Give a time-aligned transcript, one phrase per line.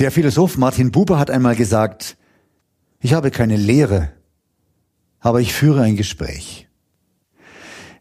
[0.00, 2.16] Der Philosoph Martin Buber hat einmal gesagt,
[3.00, 4.10] ich habe keine Lehre,
[5.18, 6.68] aber ich führe ein Gespräch.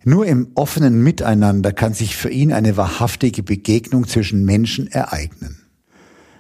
[0.05, 5.59] Nur im offenen Miteinander kann sich für ihn eine wahrhaftige Begegnung zwischen Menschen ereignen.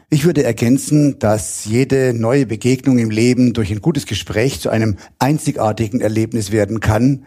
[0.09, 4.95] Ich würde ergänzen, dass jede neue Begegnung im Leben durch ein gutes Gespräch zu einem
[5.19, 7.25] einzigartigen Erlebnis werden kann,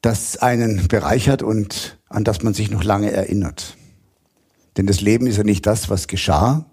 [0.00, 3.76] das einen bereichert und an das man sich noch lange erinnert.
[4.78, 6.70] Denn das Leben ist ja nicht das, was geschah,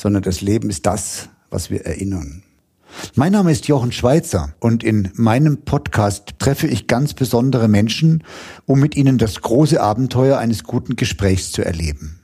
[0.00, 2.42] sondern das Leben ist das, was wir erinnern.
[3.16, 8.24] Mein Name ist Jochen Schweizer und in meinem Podcast treffe ich ganz besondere Menschen,
[8.64, 12.18] um mit ihnen das große Abenteuer eines guten Gesprächs zu erleben.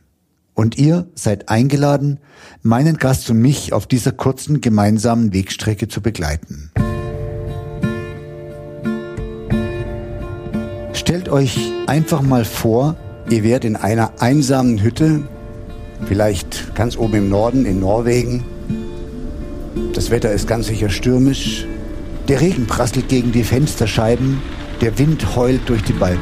[0.54, 2.18] Und ihr seid eingeladen,
[2.62, 6.70] meinen Gast und mich auf dieser kurzen gemeinsamen Wegstrecke zu begleiten.
[10.94, 12.96] Stellt euch einfach mal vor,
[13.28, 15.28] ihr wärt in einer einsamen Hütte,
[16.04, 18.44] vielleicht ganz oben im Norden in Norwegen,
[19.96, 21.66] das Wetter ist ganz sicher stürmisch.
[22.28, 24.42] Der Regen prasselt gegen die Fensterscheiben.
[24.82, 26.20] Der Wind heult durch die Balken.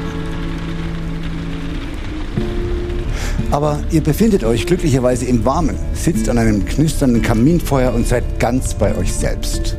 [3.51, 8.75] Aber ihr befindet euch glücklicherweise im Warmen, sitzt an einem knisternden Kaminfeuer und seid ganz
[8.75, 9.77] bei euch selbst.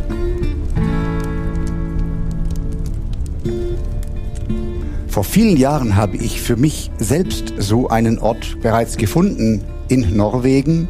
[5.08, 10.88] Vor vielen Jahren habe ich für mich selbst so einen Ort bereits gefunden in Norwegen,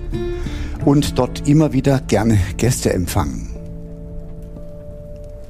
[0.85, 3.49] und dort immer wieder gerne Gäste empfangen.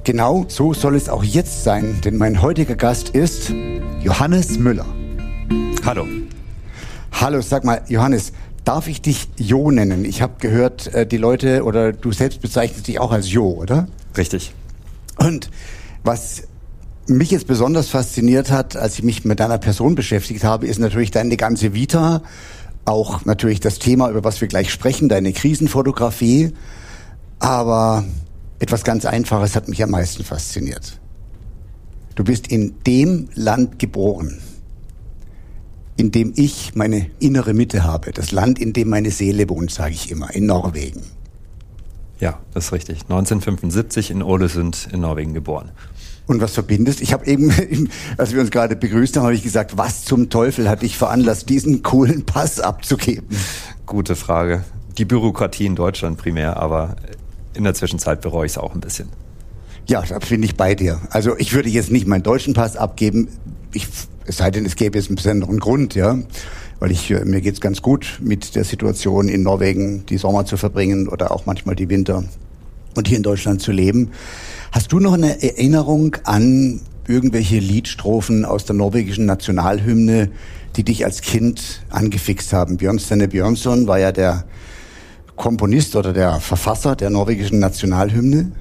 [0.03, 3.51] Genau so soll es auch jetzt sein, denn mein heutiger Gast ist
[4.01, 4.85] Johannes Müller.
[5.83, 6.05] Hallo.
[7.11, 10.05] Hallo, sag mal, Johannes, darf ich dich Jo nennen?
[10.05, 13.87] Ich habe gehört, äh, die Leute oder du selbst bezeichnest dich auch als Jo, oder?
[14.17, 14.53] Richtig.
[15.17, 15.49] Und
[16.03, 16.43] was
[17.07, 21.11] mich jetzt besonders fasziniert hat, als ich mich mit deiner Person beschäftigt habe, ist natürlich
[21.11, 22.21] deine ganze Vita
[22.85, 26.53] auch natürlich das Thema, über was wir gleich sprechen, deine Krisenfotografie.
[27.39, 28.05] Aber
[28.59, 30.99] etwas ganz Einfaches hat mich am meisten fasziniert.
[32.15, 34.41] Du bist in dem Land geboren,
[35.97, 38.11] in dem ich meine innere Mitte habe.
[38.11, 41.01] Das Land, in dem meine Seele wohnt, sage ich immer, in Norwegen.
[42.19, 43.01] Ja, das ist richtig.
[43.01, 45.71] 1975 in Ålesund in Norwegen geboren
[46.27, 47.01] und was verbindest.
[47.01, 47.51] Ich habe eben,
[48.17, 51.49] als wir uns gerade begrüßt haben, habe ich gesagt, was zum Teufel hat dich veranlasst,
[51.49, 53.27] diesen coolen Pass abzugeben?
[53.85, 54.63] Gute Frage.
[54.97, 56.95] Die Bürokratie in Deutschland primär, aber
[57.53, 59.09] in der Zwischenzeit bereue ich es auch ein bisschen.
[59.87, 60.99] Ja, da bin ich bei dir.
[61.11, 63.27] Also ich würde jetzt nicht meinen deutschen Pass abgeben,
[63.71, 63.87] ich,
[64.25, 66.17] es sei denn, es gäbe jetzt einen besonderen Grund, ja.
[66.79, 70.57] Weil ich, äh, mir geht's ganz gut mit der Situation in Norwegen, die Sommer zu
[70.57, 72.23] verbringen oder auch manchmal die Winter
[72.95, 74.11] und hier in Deutschland zu leben.
[74.71, 80.31] Hast du noch eine Erinnerung an irgendwelche Liedstrophen aus der norwegischen Nationalhymne,
[80.75, 82.77] die dich als Kind angefixt haben?
[82.77, 84.45] Björnstene Björnsson war ja der
[85.35, 88.51] Komponist oder der Verfasser der norwegischen Nationalhymne.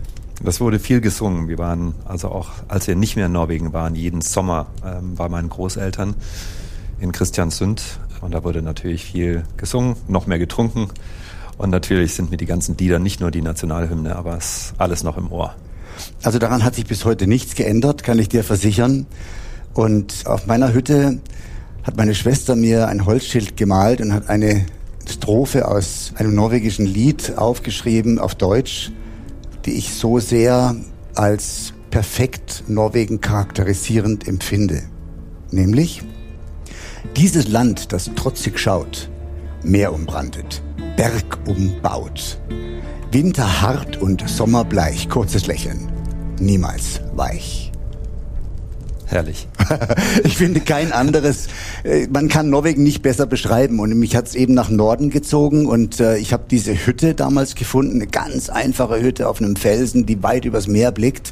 [0.43, 1.49] Das wurde viel gesungen.
[1.49, 5.29] Wir waren also auch, als wir nicht mehr in Norwegen waren, jeden Sommer ähm, bei
[5.29, 6.15] meinen Großeltern
[7.01, 7.83] in Christiansund
[8.21, 10.89] und da wurde natürlich viel gesungen, noch mehr getrunken
[11.59, 15.03] und natürlich sind mir die ganzen Lieder nicht nur die Nationalhymne, aber es ist alles
[15.03, 15.55] noch im Ohr.
[16.23, 19.07] Also daran hat sich bis heute nichts geändert, kann ich dir versichern.
[19.75, 21.19] Und auf meiner Hütte
[21.83, 24.67] hat meine Schwester mir ein Holzschild gemalt und hat eine
[25.09, 28.91] Strophe aus einem norwegischen Lied aufgeschrieben auf Deutsch,
[29.65, 30.77] die ich so sehr
[31.15, 34.83] als perfekt Norwegen charakterisierend empfinde.
[35.51, 36.03] Nämlich,
[37.17, 39.11] dieses Land, das trotzig schaut,
[39.63, 40.63] Meer umbrandet,
[40.97, 42.39] Berg umbaut,
[43.15, 45.09] Winter hart und Sommer bleich.
[45.09, 45.89] Kurzes Lächeln.
[46.41, 47.71] Niemals weich.
[49.07, 49.47] Herrlich.
[50.25, 51.47] ich finde kein anderes,
[51.85, 55.67] äh, man kann Norwegen nicht besser beschreiben und mich hat es eben nach Norden gezogen
[55.67, 60.07] und äh, ich habe diese Hütte damals gefunden, eine ganz einfache Hütte auf einem Felsen,
[60.07, 61.31] die weit übers Meer blickt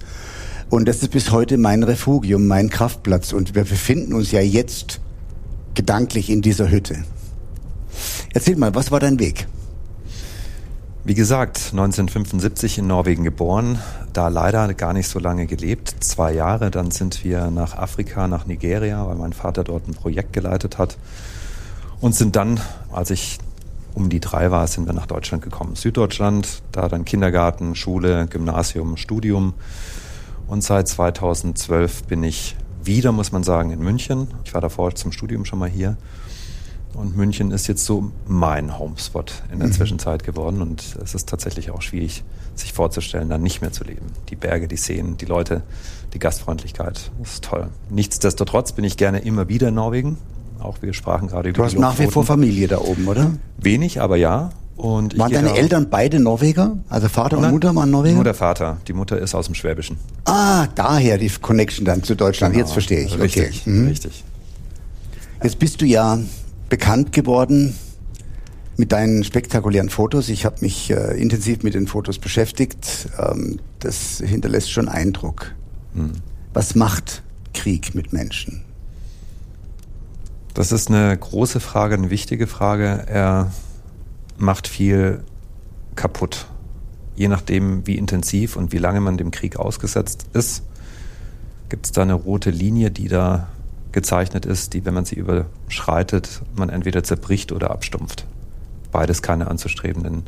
[0.71, 5.01] und das ist bis heute mein Refugium, mein Kraftplatz und wir befinden uns ja jetzt
[5.75, 7.03] gedanklich in dieser Hütte.
[8.33, 9.49] Erzähl mal, was war dein Weg?
[11.05, 13.81] Wie gesagt, 1975 in Norwegen geboren,
[14.13, 16.71] da leider gar nicht so lange gelebt, zwei Jahre.
[16.71, 20.97] Dann sind wir nach Afrika, nach Nigeria, weil mein Vater dort ein Projekt geleitet hat.
[22.01, 22.61] Und sind dann,
[22.93, 23.39] als ich
[23.95, 25.75] um die drei war, sind wir nach Deutschland gekommen.
[25.75, 29.55] Süddeutschland, da dann Kindergarten, Schule, Gymnasium, Studium.
[30.47, 32.55] Und seit 2012 bin ich
[32.85, 34.29] wieder, muss man sagen, in München.
[34.45, 35.97] Ich war davor zum Studium schon mal hier
[36.95, 39.73] und München ist jetzt so mein Homespot in der mhm.
[39.73, 40.61] Zwischenzeit geworden.
[40.61, 42.23] Und es ist tatsächlich auch schwierig,
[42.55, 44.07] sich vorzustellen, dann nicht mehr zu leben.
[44.29, 45.63] Die Berge, die Seen, die Leute,
[46.13, 47.69] die Gastfreundlichkeit, das ist toll.
[47.89, 50.19] Nichtsdestotrotz bin ich gerne immer wieder in Norwegen.
[50.61, 53.33] Auch wir sprachen gerade über Du hast nach wie vor Familie da oben, oder?
[53.59, 54.51] Wenig, aber ja.
[54.77, 56.79] Und waren deine Eltern beide Norweger?
[56.89, 58.15] Also Vater Nein, und Mutter waren Norweger?
[58.15, 58.79] Nur der Vater.
[58.87, 59.97] Die Mutter ist aus dem Schwäbischen.
[60.25, 62.55] Ah, daher die Connection dann zu Deutschland.
[62.55, 62.65] Genau.
[62.65, 63.19] Jetzt verstehe ich.
[63.19, 63.71] Richtig, okay.
[63.71, 63.89] mhm.
[63.89, 64.25] richtig.
[65.43, 66.19] Jetzt bist du ja
[66.73, 67.77] bekannt geworden
[68.79, 70.31] mit deinen spektakulären Fotos.
[70.31, 73.11] Ich habe mich äh, intensiv mit den Fotos beschäftigt.
[73.19, 75.55] Ähm, das hinterlässt schon Eindruck.
[75.93, 76.13] Mhm.
[76.55, 77.23] Was macht
[77.53, 78.63] Krieg mit Menschen?
[80.55, 83.05] Das ist eine große Frage, eine wichtige Frage.
[83.07, 83.53] Er
[84.39, 85.23] macht viel
[85.95, 86.47] kaputt.
[87.17, 90.63] Je nachdem, wie intensiv und wie lange man dem Krieg ausgesetzt ist,
[91.69, 93.49] gibt es da eine rote Linie, die da
[93.93, 98.27] gezeichnet ist, die, wenn man sie überschreitet, man entweder zerbricht oder abstumpft.
[98.91, 100.25] Beides keine anzustrebenden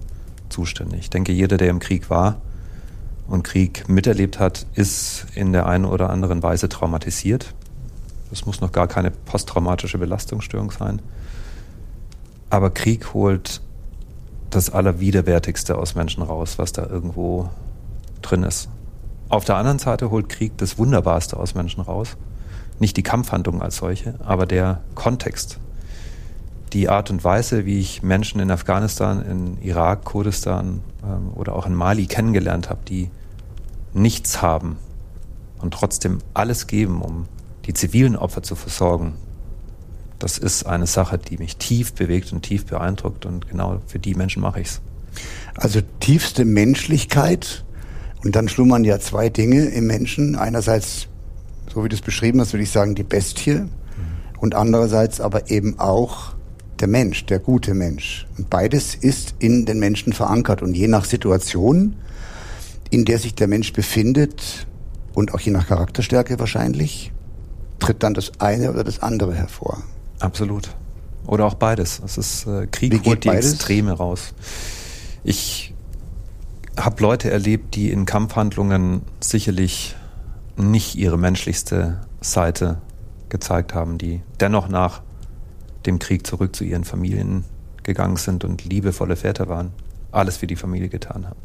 [0.49, 0.97] Zustände.
[0.97, 2.37] Ich denke, jeder, der im Krieg war
[3.27, 7.55] und Krieg miterlebt hat, ist in der einen oder anderen Weise traumatisiert.
[8.31, 11.01] Das muss noch gar keine posttraumatische Belastungsstörung sein.
[12.51, 13.61] Aber Krieg holt
[14.51, 17.51] das Allerwiderwärtigste aus Menschen raus, was da irgendwo
[18.23, 18.69] drin ist.
[19.29, 22.17] Auf der anderen Seite holt Krieg das Wunderbarste aus Menschen raus.
[22.85, 25.59] Nicht die Kampfhandlung als solche, aber der Kontext.
[26.75, 31.65] Die Art und Weise, wie ich Menschen in Afghanistan, in Irak, Kurdistan ähm, oder auch
[31.65, 33.09] in Mali kennengelernt habe, die
[33.95, 34.77] nichts haben
[35.63, 37.25] und trotzdem alles geben, um
[37.65, 39.15] die zivilen Opfer zu versorgen,
[40.19, 44.15] das ist eine Sache, die mich tief bewegt und tief beeindruckt und genau für die
[44.15, 44.81] Menschen mache ich es.
[45.55, 47.65] Also tiefste Menschlichkeit
[48.23, 50.37] und dann schlummern ja zwei Dinge im Menschen.
[50.37, 51.09] Einerseits,
[51.75, 53.69] so wie du es beschrieben hast, würde ich sagen, die Bestie mhm.
[54.39, 56.35] und andererseits aber eben auch
[56.81, 58.27] der Mensch, der gute Mensch.
[58.39, 61.97] Und beides ist in den Menschen verankert und je nach Situation,
[62.91, 64.67] in der sich der Mensch befindet
[65.15, 67.13] und auch je nach Charakterstärke wahrscheinlich,
[67.79, 69.83] tritt dann das eine oder das andere hervor.
[70.21, 70.71] Absolut.
[71.27, 72.01] Oder auch beides.
[72.05, 73.55] Es ist äh, Krieg holt die beides?
[73.55, 74.35] Extreme raus.
[75.23, 75.75] Ich
[76.77, 79.97] habe Leute erlebt, die in Kampfhandlungen sicherlich
[80.57, 82.79] nicht ihre menschlichste Seite
[83.29, 85.03] gezeigt haben, die dennoch nach
[85.87, 87.45] dem Krieg zurück zu ihren Familien
[87.83, 89.73] gegangen sind und liebevolle Väter waren,
[90.13, 91.41] alles für die Familie getan haben.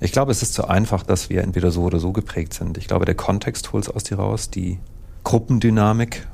[0.00, 2.78] Ich glaube, es ist zu einfach, dass wir entweder so oder so geprägt sind.
[2.78, 4.78] Ich glaube, der Kontext holt es aus dir raus, die
[5.24, 6.26] Gruppendynamik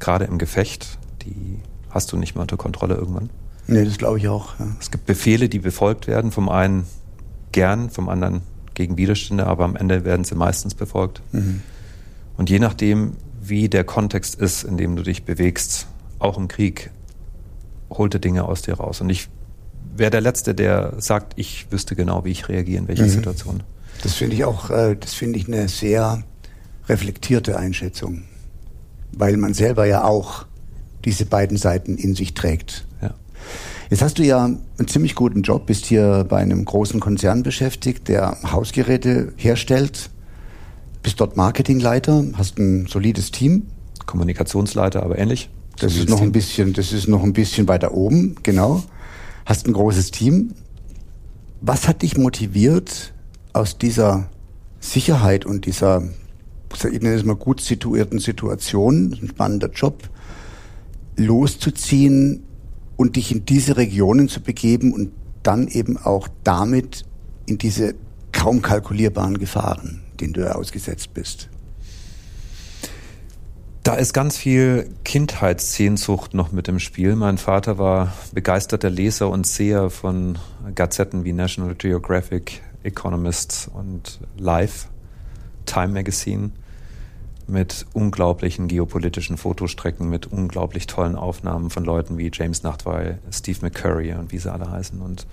[0.00, 1.60] gerade im Gefecht, die
[1.90, 3.30] hast du nicht mehr unter Kontrolle irgendwann.
[3.68, 4.58] Nee, das glaube ich auch.
[4.58, 4.66] Ja.
[4.80, 6.86] Es gibt Befehle, die befolgt werden, vom einen
[7.52, 8.42] gern, vom anderen
[8.74, 11.22] gegen Widerstände, aber am Ende werden sie meistens befolgt.
[11.32, 11.62] Mhm.
[12.36, 15.86] Und je nachdem, wie der Kontext ist, in dem du dich bewegst,
[16.18, 16.90] auch im Krieg,
[17.90, 19.00] holt er Dinge aus dir raus.
[19.00, 19.28] Und ich
[19.94, 23.10] wäre der Letzte, der sagt, ich wüsste genau, wie ich reagiere in welcher mhm.
[23.10, 23.62] Situation.
[24.02, 26.22] Das finde ich auch, äh, das finde ich eine sehr
[26.88, 28.24] reflektierte Einschätzung
[29.12, 30.46] weil man selber ja auch
[31.04, 32.86] diese beiden Seiten in sich trägt.
[33.92, 38.08] Jetzt hast du ja einen ziemlich guten Job, bist hier bei einem großen Konzern beschäftigt,
[38.08, 40.08] der Hausgeräte herstellt,
[41.02, 43.66] bist dort Marketingleiter, hast ein solides Team.
[44.06, 45.50] Kommunikationsleiter, aber ähnlich.
[45.78, 48.82] Das ist noch ein bisschen, das ist noch ein bisschen weiter oben, genau.
[49.44, 50.54] Hast ein großes Team.
[51.60, 53.12] Was hat dich motiviert,
[53.52, 54.30] aus dieser
[54.80, 56.02] Sicherheit und dieser
[56.72, 60.08] ich nenne es mal gut situierten Situation, ein spannender Job,
[61.18, 62.44] loszuziehen
[62.96, 65.12] und dich in diese Regionen zu begeben und
[65.42, 67.04] dann eben auch damit
[67.46, 67.94] in diese
[68.32, 71.48] kaum kalkulierbaren Gefahren, denen du ausgesetzt bist.
[73.82, 77.16] Da ist ganz viel Kindheitssehnsucht noch mit im Spiel.
[77.16, 80.38] Mein Vater war begeisterter Leser und Seher von
[80.76, 84.86] Gazetten wie National Geographic, Economist und Life,
[85.66, 86.52] Time Magazine
[87.52, 94.14] mit unglaublichen geopolitischen Fotostrecken, mit unglaublich tollen Aufnahmen von Leuten wie James Nachtwey, Steve McCurry
[94.14, 95.00] und wie sie alle heißen.
[95.00, 95.26] Und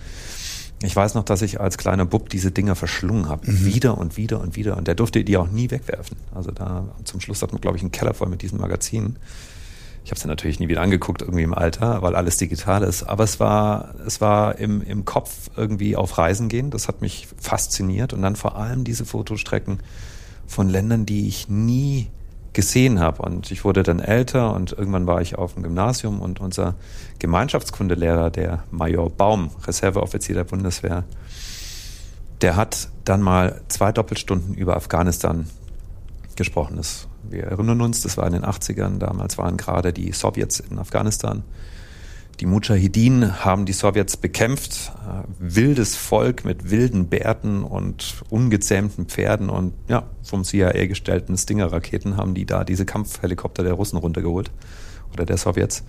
[0.84, 3.50] ich weiß noch, dass ich als kleiner Bub diese Dinger verschlungen habe.
[3.50, 3.66] Mhm.
[3.66, 4.78] Wieder und wieder und wieder.
[4.78, 6.18] Und der durfte die auch nie wegwerfen.
[6.34, 9.18] Also da zum Schluss hat man, glaube ich, einen Keller voll mit diesen Magazinen.
[10.06, 13.04] Ich habe sie natürlich nie wieder angeguckt, irgendwie im Alter, weil alles digital ist.
[13.04, 16.72] Aber es war, es war im, im Kopf irgendwie auf Reisen gehen.
[16.72, 18.14] Das hat mich fasziniert.
[18.14, 19.80] Und dann vor allem diese Fotostrecken
[20.50, 22.08] von Ländern, die ich nie
[22.54, 23.22] gesehen habe.
[23.22, 26.76] Und ich wurde dann älter und irgendwann war ich auf dem Gymnasium und unser
[27.20, 31.04] Gemeinschaftskundelehrer, der Major Baum, Reserveoffizier der Bundeswehr,
[32.42, 35.48] der hat dann mal zwei Doppelstunden über Afghanistan
[36.36, 36.78] gesprochen.
[36.78, 40.80] Das, wir erinnern uns, das war in den 80ern, damals waren gerade die Sowjets in
[40.80, 41.44] Afghanistan.
[42.40, 44.94] Die Mujahideen haben die Sowjets bekämpft.
[45.06, 52.16] Äh, wildes Volk mit wilden Bärten und ungezähmten Pferden und ja, vom CIA gestellten Stinger-Raketen
[52.16, 54.52] haben die da diese Kampfhelikopter der Russen runtergeholt
[55.12, 55.84] oder der Sowjets.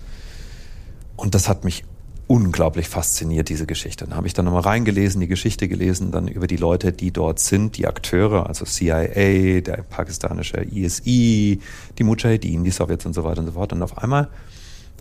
[1.15, 1.85] Und das hat mich
[2.27, 4.05] unglaublich fasziniert, diese Geschichte.
[4.05, 7.39] Dann habe ich dann nochmal reingelesen, die Geschichte gelesen, dann über die Leute, die dort
[7.39, 11.59] sind, die Akteure, also CIA, der pakistanische ISI,
[11.97, 13.73] die Mujahideen, die Sowjets und so weiter und so fort.
[13.73, 14.29] Und auf einmal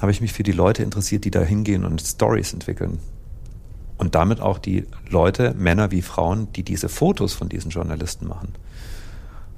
[0.01, 2.99] habe ich mich für die Leute interessiert, die da hingehen und Stories entwickeln.
[3.99, 8.55] Und damit auch die Leute, Männer wie Frauen, die diese Fotos von diesen Journalisten machen.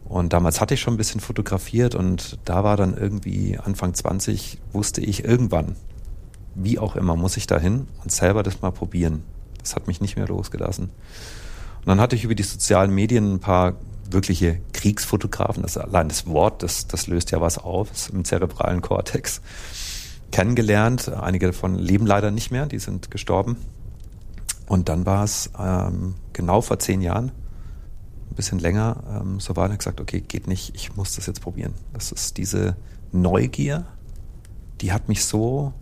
[0.04, 4.58] Und damals hatte ich schon ein bisschen fotografiert und da war dann irgendwie Anfang 20,
[4.72, 5.76] wusste ich irgendwann,
[6.54, 9.22] wie auch immer, muss ich da hin und selber das mal probieren.
[9.60, 10.86] Das hat mich nicht mehr losgelassen.
[10.86, 13.76] Und dann hatte ich über die sozialen Medien ein paar
[14.10, 19.40] wirkliche Kriegsfotografen, das allein das Wort, das, das löst ja was auf, im zerebralen Kortex,
[20.32, 21.08] kennengelernt.
[21.08, 23.56] Einige davon leben leider nicht mehr, die sind gestorben.
[24.66, 27.30] Und dann war es ähm, genau vor zehn Jahren,
[28.30, 31.42] ein bisschen länger, ähm, so war, und gesagt, okay, geht nicht, ich muss das jetzt
[31.42, 31.74] probieren.
[31.92, 32.76] Das ist diese
[33.12, 33.84] Neugier,
[34.80, 35.74] die hat mich so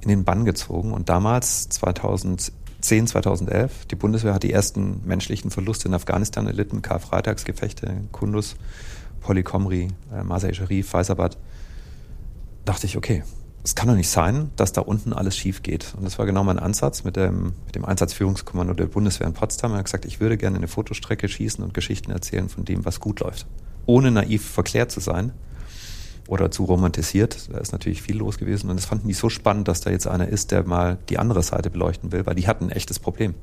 [0.00, 0.92] in den Bann gezogen.
[0.92, 8.02] Und damals, 2010, 2011, die Bundeswehr hat die ersten menschlichen Verluste in Afghanistan erlitten, Karfreitagsgefechte,
[8.10, 8.56] Kundus,
[9.20, 11.38] Polykomri, äh, Masai Sharif, Faisabad.
[12.64, 13.22] Dachte ich, okay,
[13.64, 15.94] es kann doch nicht sein, dass da unten alles schief geht.
[15.96, 19.72] Und das war genau mein Ansatz mit dem, mit dem Einsatzführungskommando der Bundeswehr in Potsdam.
[19.72, 22.98] Er hat gesagt, ich würde gerne eine Fotostrecke schießen und Geschichten erzählen von dem, was
[22.98, 23.46] gut läuft.
[23.86, 25.32] Ohne naiv verklärt zu sein,
[26.28, 27.48] oder zu romantisiert.
[27.52, 30.06] Da ist natürlich viel los gewesen und das fanden die so spannend, dass da jetzt
[30.06, 33.34] einer ist, der mal die andere Seite beleuchten will, weil die hatten ein echtes Problem.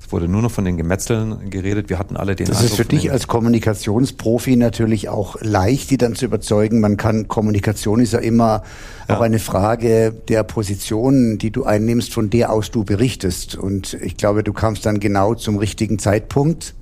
[0.00, 1.88] Es wurde nur noch von den Gemetzeln geredet.
[1.88, 2.46] Wir hatten alle den.
[2.46, 6.80] Das Eindruck ist für dich als Kommunikationsprofi natürlich auch leicht, die dann zu überzeugen.
[6.80, 8.62] Man kann, Kommunikation ist ja immer
[9.08, 9.16] ja.
[9.16, 13.56] auch eine Frage der Position, die du einnimmst, von der aus du berichtest.
[13.56, 16.74] Und ich glaube, du kamst dann genau zum richtigen Zeitpunkt.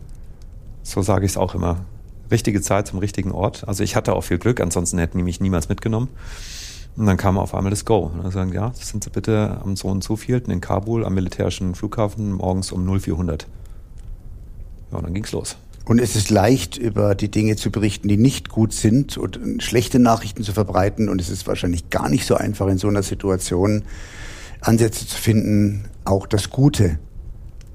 [0.83, 1.79] So sage ich es auch immer
[2.31, 3.67] richtige Zeit zum richtigen Ort.
[3.67, 6.09] Also ich hatte auch viel Glück, ansonsten hätten die mich niemals mitgenommen.
[6.97, 8.11] Und dann kam auf einmal das Go.
[8.15, 11.15] Und dann sagen, ja, sind Sie bitte am so und so vielten in Kabul am
[11.15, 13.47] militärischen Flughafen morgens um 0400.
[14.93, 15.57] Ja, und dann ging's los.
[15.87, 19.99] Und es ist leicht, über die Dinge zu berichten, die nicht gut sind und schlechte
[19.99, 21.09] Nachrichten zu verbreiten.
[21.09, 23.83] Und es ist wahrscheinlich gar nicht so einfach in so einer Situation
[24.61, 26.99] Ansätze zu finden, auch das Gute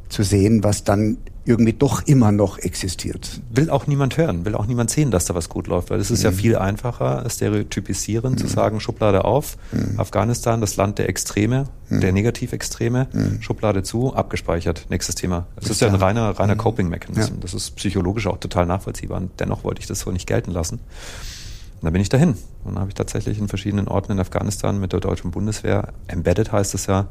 [0.07, 1.17] zu sehen, was dann
[1.49, 3.41] irgendwie doch immer noch existiert.
[3.49, 6.11] Will auch niemand hören, will auch niemand sehen, dass da was gut läuft, weil es
[6.11, 6.25] ist mhm.
[6.25, 8.37] ja viel einfacher, stereotypisierend mhm.
[8.37, 9.99] zu sagen, Schublade auf, mhm.
[9.99, 12.01] Afghanistan, das Land der Extreme, mhm.
[12.01, 13.41] der Negativextreme, mhm.
[13.41, 15.47] Schublade zu, abgespeichert, nächstes Thema.
[15.55, 16.59] Es ist ja ein reiner, reiner mhm.
[16.59, 17.33] Coping-Mechanism.
[17.33, 17.39] Ja.
[17.41, 20.75] Das ist psychologisch auch total nachvollziehbar und dennoch wollte ich das so nicht gelten lassen.
[20.75, 22.35] Und dann bin ich dahin.
[22.63, 26.51] Und dann habe ich tatsächlich in verschiedenen Orten in Afghanistan mit der deutschen Bundeswehr, embedded
[26.51, 27.07] heißt es ja,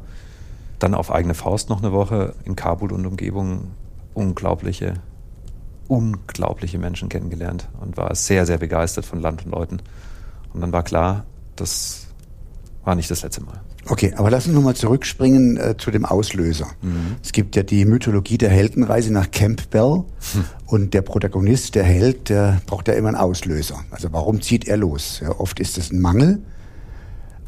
[0.77, 3.71] dann auf eigene Faust noch eine Woche in Kabul und Umgebung
[4.19, 4.95] unglaubliche,
[5.87, 9.81] unglaubliche Menschen kennengelernt und war sehr, sehr begeistert von Land und Leuten.
[10.53, 12.07] Und dann war klar, das
[12.83, 13.61] war nicht das letzte Mal.
[13.87, 16.67] Okay, aber lass uns nochmal zurückspringen äh, zu dem Auslöser.
[16.81, 17.15] Mhm.
[17.23, 20.45] Es gibt ja die Mythologie der Heldenreise nach Campbell hm.
[20.65, 23.79] und der Protagonist, der Held, der braucht ja immer einen Auslöser.
[23.89, 25.21] Also warum zieht er los?
[25.23, 26.39] Ja, oft ist es ein Mangel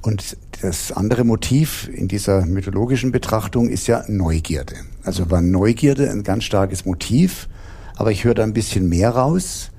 [0.02, 4.76] und das andere Motiv in dieser mythologischen Betrachtung ist ja Neugierde.
[5.04, 7.48] Also war Neugierde ein ganz starkes Motiv,
[7.96, 9.72] aber ich höre da ein bisschen mehr raus.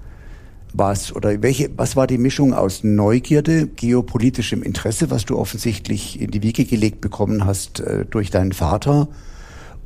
[0.74, 6.30] Was oder welche, was war die Mischung aus Neugierde, geopolitischem Interesse, was du offensichtlich in
[6.30, 9.08] die Wiege gelegt bekommen hast äh, durch deinen Vater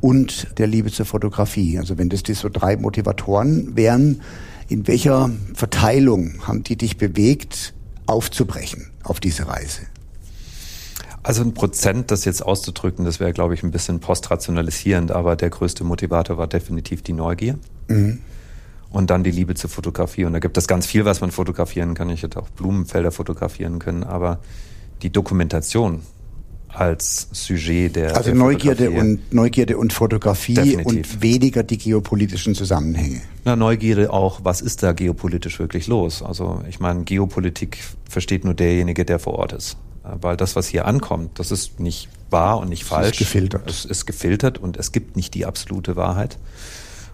[0.00, 1.78] und der Liebe zur Fotografie?
[1.78, 4.20] Also wenn das die so drei Motivatoren wären,
[4.68, 7.74] in welcher Verteilung haben die dich bewegt,
[8.06, 9.82] aufzubrechen auf diese Reise?
[11.26, 15.50] Also ein Prozent, das jetzt auszudrücken, das wäre, glaube ich, ein bisschen postrationalisierend, aber der
[15.50, 17.58] größte Motivator war definitiv die Neugier.
[17.88, 18.20] Mhm.
[18.90, 20.24] Und dann die Liebe zur Fotografie.
[20.24, 22.10] Und da gibt es ganz viel, was man fotografieren kann.
[22.10, 24.38] Ich hätte auch Blumenfelder fotografieren können, aber
[25.02, 26.02] die Dokumentation
[26.68, 28.16] als Sujet der.
[28.16, 30.86] Also der Neugierde und Neugierde und Fotografie Definitiv.
[30.86, 33.20] und weniger die geopolitischen Zusammenhänge.
[33.44, 36.22] Na, Neugierde auch, was ist da geopolitisch wirklich los?
[36.22, 37.78] Also ich meine, Geopolitik
[38.08, 39.76] versteht nur derjenige, der vor Ort ist
[40.20, 43.08] weil das, was hier ankommt, das ist nicht wahr und nicht falsch.
[43.08, 43.70] Es ist gefiltert.
[43.70, 46.38] Es ist gefiltert und es gibt nicht die absolute Wahrheit.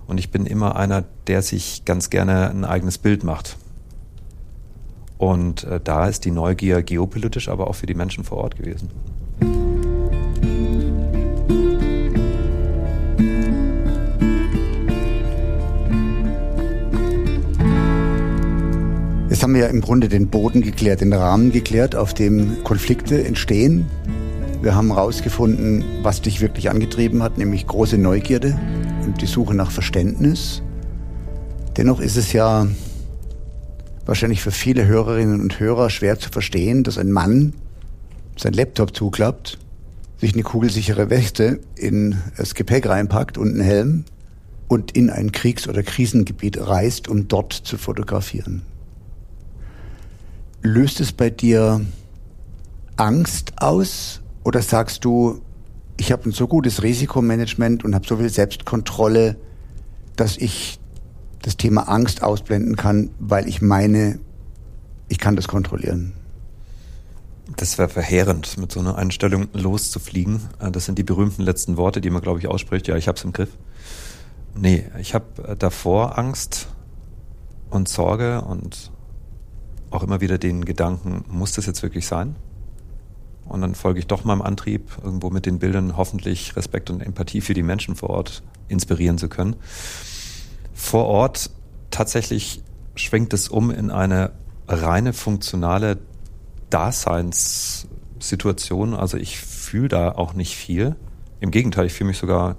[0.06, 3.56] Und ich bin immer einer, der sich ganz gerne ein eigenes Bild macht.
[5.18, 8.90] Und äh, da ist die Neugier geopolitisch, aber auch für die Menschen vor Ort gewesen.
[19.42, 23.25] Jetzt haben wir ja im Grunde den Boden geklärt, den Rahmen geklärt, auf dem Konflikte
[23.25, 23.87] entstehen.
[24.62, 28.56] Wir haben herausgefunden, was dich wirklich angetrieben hat, nämlich große Neugierde
[29.04, 30.62] und die Suche nach Verständnis.
[31.76, 32.68] Dennoch ist es ja
[34.06, 37.52] wahrscheinlich für viele Hörerinnen und Hörer schwer zu verstehen, dass ein Mann
[38.37, 39.58] sein Laptop zuklappt,
[40.18, 44.04] sich eine kugelsichere Weste in das Gepäck reinpackt und einen Helm
[44.68, 48.62] und in ein Kriegs- oder Krisengebiet reist, um dort zu fotografieren.
[50.62, 51.85] Löst es bei dir
[52.97, 55.42] Angst aus oder sagst du,
[55.97, 59.37] ich habe ein so gutes Risikomanagement und habe so viel Selbstkontrolle,
[60.16, 60.78] dass ich
[61.42, 64.21] das Thema Angst ausblenden kann, weil ich meine,
[65.09, 66.12] ich kann das kontrollieren?
[67.57, 70.40] Das wäre verheerend, mit so einer Einstellung loszufliegen.
[70.61, 72.87] Äh, das sind die berühmten letzten Worte, die man, glaube ich, ausspricht.
[72.88, 73.50] Ja, ich habe es im Griff.
[74.54, 76.69] Nee, ich habe äh, davor Angst
[77.71, 78.90] und Sorge und
[79.94, 82.37] auch immer wieder den Gedanken, muss das jetzt wirklich sein?
[83.46, 87.40] Und dann folge ich doch meinem Antrieb, irgendwo mit den Bildern hoffentlich Respekt und Empathie
[87.40, 89.56] für die Menschen vor Ort inspirieren zu können.
[90.72, 91.50] Vor Ort
[91.90, 92.62] tatsächlich
[92.94, 94.32] schwenkt es um in eine
[94.68, 95.99] reine funktionale
[96.70, 98.94] Daseinssituation.
[98.94, 100.94] Also ich fühle da auch nicht viel.
[101.40, 102.56] Im Gegenteil, ich fühle mich sogar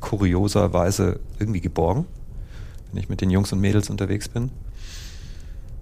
[0.00, 2.06] kurioserweise irgendwie geborgen,
[2.90, 4.50] wenn ich mit den Jungs und Mädels unterwegs bin.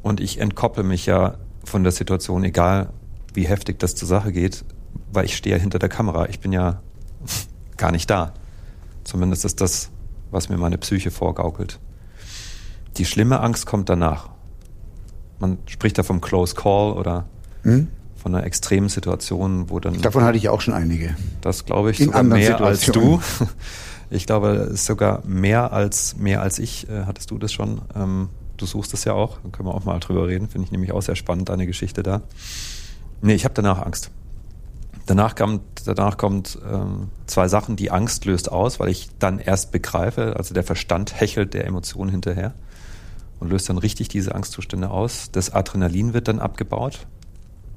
[0.05, 2.91] Und ich entkopple mich ja von der Situation, egal
[3.33, 4.63] wie heftig das zur Sache geht,
[5.11, 6.29] weil ich stehe ja hinter der Kamera.
[6.29, 6.83] Ich bin ja
[7.79, 8.35] gar nicht da.
[9.05, 9.89] Zumindest ist das,
[10.31, 11.81] was mir meine Psyche vorgaukelt.
[12.99, 14.29] Die schlimme Angst kommt danach.
[15.39, 17.25] Man spricht da vom Close Call oder
[17.63, 17.89] hm?
[18.15, 20.03] von einer extremen Situation, wo dann.
[20.03, 21.17] Davon hatte ich auch schon einige.
[21.41, 23.21] Das glaube ich In sogar mehr als du.
[24.11, 27.81] Ich glaube, sogar mehr als mehr als ich äh, hattest du das schon.
[27.97, 28.29] Ähm,
[28.65, 30.49] du suchst es ja auch, dann können wir auch mal drüber reden.
[30.49, 32.23] Finde ich nämlich auch sehr spannend, deine Geschichte da.
[33.21, 34.11] Nee, ich habe danach Angst.
[35.07, 39.71] Danach kommt, danach kommt ähm, zwei Sachen, die Angst löst aus, weil ich dann erst
[39.71, 42.55] begreife, also der Verstand hechelt der Emotionen hinterher
[43.39, 45.31] und löst dann richtig diese Angstzustände aus.
[45.31, 47.07] Das Adrenalin wird dann abgebaut,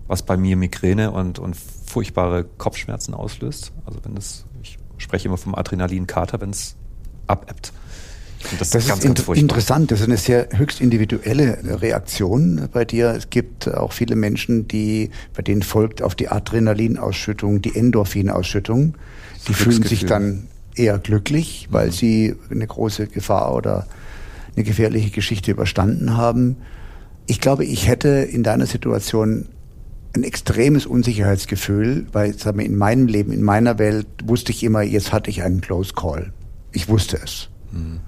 [0.08, 3.74] was bei mir Migräne und, und furchtbare Kopfschmerzen auslöst.
[3.86, 6.78] Also wenn es, ich spreche immer vom Adrenalinkater, wenn es
[7.28, 7.74] abebbt.
[8.60, 9.92] Das, das, ist ganz, ganz interessant.
[9.92, 13.12] Das ist eine sehr höchst individuelle Reaktion bei dir.
[13.12, 18.96] Es gibt auch viele Menschen, die, bei denen folgt auf die Adrenalinausschüttung die Endorphinausschüttung.
[19.48, 23.88] Die fühlen sich dann eher glücklich, weil sie eine große Gefahr oder
[24.56, 26.58] eine gefährliche Geschichte überstanden haben.
[27.26, 29.48] Ich glaube, ich hätte in deiner Situation
[30.16, 34.82] ein extremes Unsicherheitsgefühl, weil sagen wir, in meinem Leben, in meiner Welt wusste ich immer,
[34.82, 36.32] jetzt hatte ich einen Close Call.
[36.72, 37.50] Ich wusste es.
[37.72, 38.00] Mhm.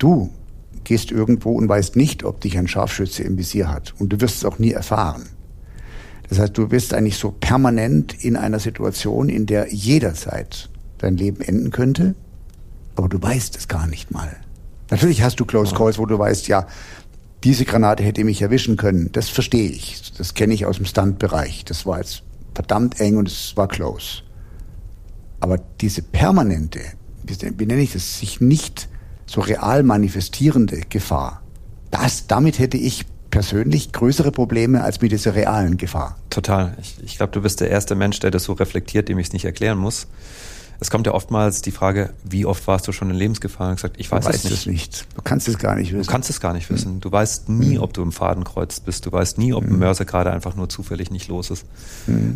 [0.00, 0.30] Du
[0.82, 3.94] gehst irgendwo und weißt nicht, ob dich ein Scharfschütze im Visier hat.
[3.98, 5.28] Und du wirst es auch nie erfahren.
[6.28, 11.42] Das heißt, du bist eigentlich so permanent in einer Situation, in der jederzeit dein Leben
[11.42, 12.14] enden könnte,
[12.96, 14.36] aber du weißt es gar nicht mal.
[14.90, 16.66] Natürlich hast du Close Calls, wo du weißt, ja,
[17.44, 19.10] diese Granate hätte mich erwischen können.
[19.12, 20.12] Das verstehe ich.
[20.16, 21.64] Das kenne ich aus dem Stuntbereich.
[21.64, 22.22] Das war jetzt
[22.54, 24.22] verdammt eng und es war close.
[25.40, 26.80] Aber diese permanente,
[27.24, 28.89] wie nenne ich das, sich nicht
[29.30, 31.40] so real manifestierende Gefahr,
[31.92, 36.18] das, damit hätte ich persönlich größere Probleme als mit dieser realen Gefahr.
[36.30, 36.76] Total.
[36.80, 39.32] Ich, ich glaube, du bist der erste Mensch, der das so reflektiert, dem ich es
[39.32, 40.08] nicht erklären muss.
[40.80, 43.68] Es kommt ja oftmals die Frage, wie oft warst du schon in Lebensgefahr?
[43.68, 44.52] Und gesagt, ich weiß es nicht.
[44.52, 45.06] Es nicht.
[45.14, 46.06] Du kannst es gar nicht wissen.
[46.06, 46.98] Du kannst es gar nicht wissen.
[46.98, 47.82] Du weißt nie, mhm.
[47.82, 49.06] ob du im Fadenkreuz bist.
[49.06, 49.78] Du weißt nie, ob ein hm.
[49.78, 51.66] Mörser gerade einfach nur zufällig nicht los ist.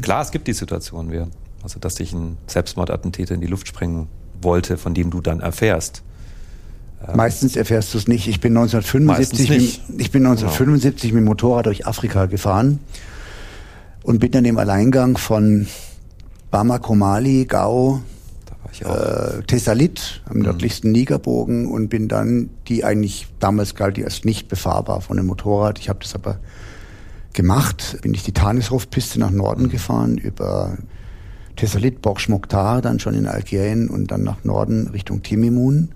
[0.01, 1.11] Klar, es gibt die Situation,
[1.63, 4.07] also dass dich ein Selbstmordattentäter in die Luft sprengen
[4.41, 6.03] wollte, von dem du dann erfährst.
[7.09, 8.29] Ähm, Meistens erfährst du es nicht.
[8.29, 9.89] Ich bin 1975, nicht.
[9.89, 11.15] Mit, ich bin 1975 genau.
[11.15, 12.81] mit dem Motorrad durch Afrika gefahren
[14.03, 15.67] und bin dann im Alleingang von
[16.51, 18.03] Bamako, Mali, Gao,
[18.81, 20.43] äh, Thessalit, am mhm.
[20.45, 25.27] nördlichsten Nigerbogen und bin dann, die eigentlich damals galt die als nicht befahrbar von dem
[25.27, 25.79] Motorrad.
[25.79, 26.39] Ich habe das aber
[27.33, 29.71] gemacht, bin ich die Tanishof-Piste nach Norden mhm.
[29.71, 30.79] gefahren über
[31.57, 35.91] Thessalit, Borch Mokhtar, dann schon in Algerien und dann nach Norden Richtung Timimun.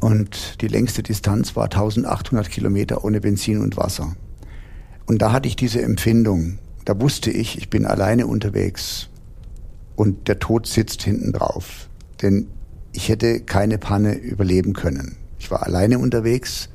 [0.00, 4.14] Und die längste Distanz war 1800 Kilometer ohne Benzin und Wasser.
[5.06, 6.58] Und da hatte ich diese Empfindung.
[6.84, 9.08] Da wusste ich, ich bin alleine unterwegs
[9.96, 11.88] und der Tod sitzt hinten drauf.
[12.22, 12.46] Denn
[12.92, 15.16] ich hätte keine Panne überleben können.
[15.38, 16.68] Ich war alleine unterwegs.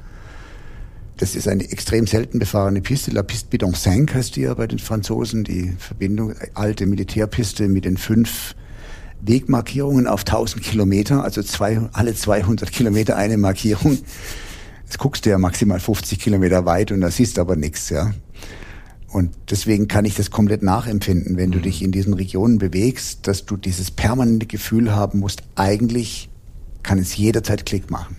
[1.17, 3.12] Das ist eine extrem selten befahrene Piste.
[3.12, 5.43] La Piste Bidon 5 heißt die ja bei den Franzosen.
[5.43, 8.55] Die Verbindung, alte Militärpiste mit den fünf
[9.25, 13.99] Wegmarkierungen auf 1000 Kilometer, also zwei, alle 200 Kilometer eine Markierung.
[14.83, 18.13] Jetzt guckst du ja maximal 50 Kilometer weit und da siehst du aber nichts, ja.
[19.07, 21.63] Und deswegen kann ich das komplett nachempfinden, wenn du mhm.
[21.63, 26.29] dich in diesen Regionen bewegst, dass du dieses permanente Gefühl haben musst, eigentlich
[26.81, 28.17] kann es jederzeit Klick machen.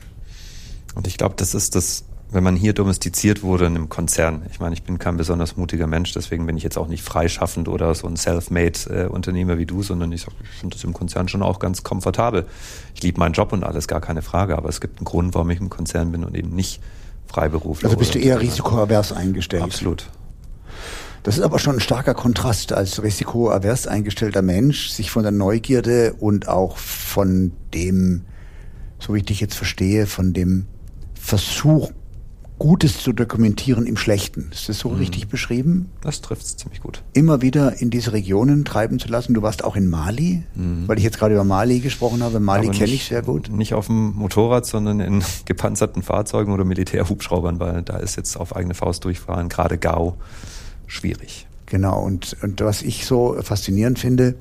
[0.94, 2.04] Und ich glaube, das ist das
[2.34, 4.42] wenn man hier domestiziert wurde in einem Konzern.
[4.50, 7.68] Ich meine, ich bin kein besonders mutiger Mensch, deswegen bin ich jetzt auch nicht freischaffend
[7.68, 11.42] oder so ein Self-Made-Unternehmer äh, wie du, sondern ich, ich finde das im Konzern schon
[11.44, 12.46] auch ganz komfortabel.
[12.92, 15.48] Ich liebe meinen Job und alles, gar keine Frage, aber es gibt einen Grund, warum
[15.50, 16.80] ich im Konzern bin und eben nicht
[17.28, 17.88] Freiberufler.
[17.88, 19.62] Also bist du eher risikoavers eingestellt?
[19.62, 20.10] Absolut.
[21.22, 26.14] Das ist aber schon ein starker Kontrast als risikoavers eingestellter Mensch, sich von der Neugierde
[26.18, 28.24] und auch von dem,
[28.98, 30.66] so wie ich dich jetzt verstehe, von dem
[31.14, 31.92] Versuch,
[32.64, 34.48] Gutes zu dokumentieren im Schlechten.
[34.50, 34.96] Ist das so mhm.
[34.96, 35.90] richtig beschrieben?
[36.00, 37.02] Das trifft es ziemlich gut.
[37.12, 39.34] Immer wieder in diese Regionen treiben zu lassen.
[39.34, 40.88] Du warst auch in Mali, mhm.
[40.88, 42.40] weil ich jetzt gerade über Mali gesprochen habe.
[42.40, 43.50] Mali kenne ich sehr gut.
[43.50, 48.56] Nicht auf dem Motorrad, sondern in gepanzerten Fahrzeugen oder Militärhubschraubern, weil da ist jetzt auf
[48.56, 50.16] eigene Faust durchfahren, gerade Gau,
[50.86, 51.46] schwierig.
[51.66, 54.36] Genau, und, und was ich so faszinierend finde,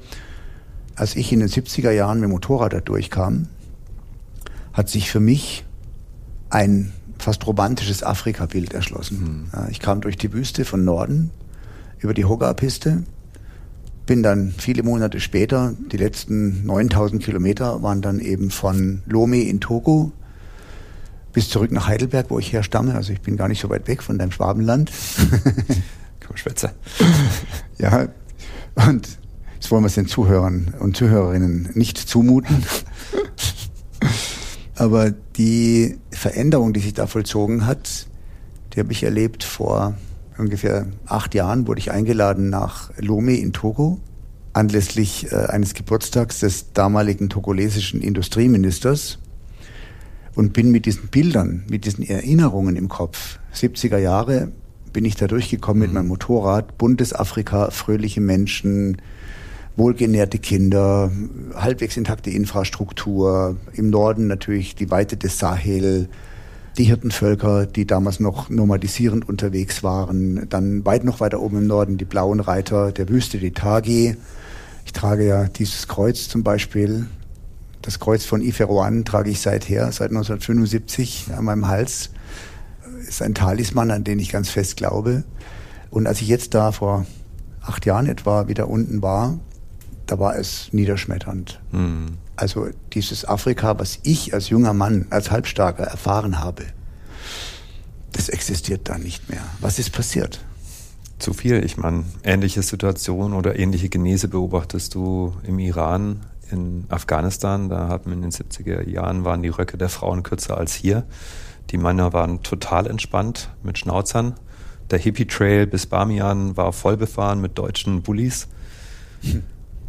[0.96, 3.50] als ich in den 70er Jahren mit dem Motorrad da durchkam,
[4.72, 5.66] hat sich für mich
[6.50, 9.50] ein fast romantisches Afrika-Bild erschlossen.
[9.54, 9.70] Mhm.
[9.72, 11.32] ich kam durch die Wüste von Norden
[12.00, 13.04] über die Hoga-Piste,
[14.06, 19.62] bin dann viele Monate später, die letzten 9000 Kilometer waren dann eben von Lomé in
[19.62, 20.12] Togo
[21.32, 22.94] bis zurück nach Heidelberg, wo ich herstamme.
[22.94, 24.92] Also ich bin gar nicht so weit weg von deinem Schwabenland.
[26.28, 26.72] Komm, Schwätze.
[27.80, 28.08] ja,
[28.76, 29.08] und
[29.56, 32.64] jetzt wollen wir es den Zuhörern und Zuhörerinnen nicht zumuten.
[34.76, 38.08] Aber die Veränderung, die sich da vollzogen hat,
[38.74, 39.96] die habe ich erlebt vor
[40.38, 44.00] ungefähr acht Jahren, wurde ich eingeladen nach Lomé in Togo
[44.54, 49.20] anlässlich äh, eines Geburtstags des damaligen togolesischen Industrieministers
[50.36, 54.52] und bin mit diesen Bildern, mit diesen Erinnerungen im Kopf, 70er Jahre,
[54.92, 55.96] bin ich da durchgekommen mit mhm.
[55.96, 58.98] meinem Motorrad, buntes Afrika, fröhliche Menschen,
[59.76, 61.12] wohlgenährte Kinder,
[61.56, 66.10] halbwegs intakte Infrastruktur, im Norden natürlich die Weite des Sahel,
[66.78, 71.98] die Hirtenvölker, die damals noch nomadisierend unterwegs waren, dann weit noch weiter oben im Norden
[71.98, 74.16] die blauen Reiter der Wüste, die Tagi.
[74.86, 77.08] Ich trage ja dieses Kreuz zum Beispiel,
[77.84, 82.12] das Kreuz von Iferoan trage ich seither, seit 1975 an meinem Hals.
[83.08, 85.26] Ist ein Talisman, an den ich ganz fest glaube.
[85.90, 87.06] Und als ich jetzt da vor
[87.62, 89.38] acht Jahren etwa wieder unten war,
[90.14, 91.60] da war es niederschmetternd.
[91.72, 92.20] Mhm.
[92.36, 96.66] Also dieses Afrika, was ich als junger Mann, als Halbstarker erfahren habe,
[98.12, 99.42] das existiert da nicht mehr.
[99.60, 100.40] Was ist passiert?
[101.18, 101.66] Zu viel.
[101.66, 106.20] Ich meine, ähnliche Situationen oder ähnliche Genese beobachtest du im Iran,
[106.52, 107.70] in Afghanistan.
[107.70, 111.06] Da hatten wir in den 70er Jahren waren die Röcke der Frauen kürzer als hier.
[111.72, 114.36] Die Männer waren total entspannt mit Schnauzern.
[114.92, 118.48] Der Hippie Trail bis Bamian war voll befahren mit deutschen Bullies.
[119.22, 119.42] Hm.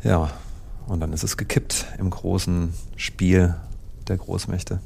[0.05, 0.31] Ja,
[0.87, 3.55] und dann ist es gekippt im großen Spiel
[4.07, 4.81] der Großmächte.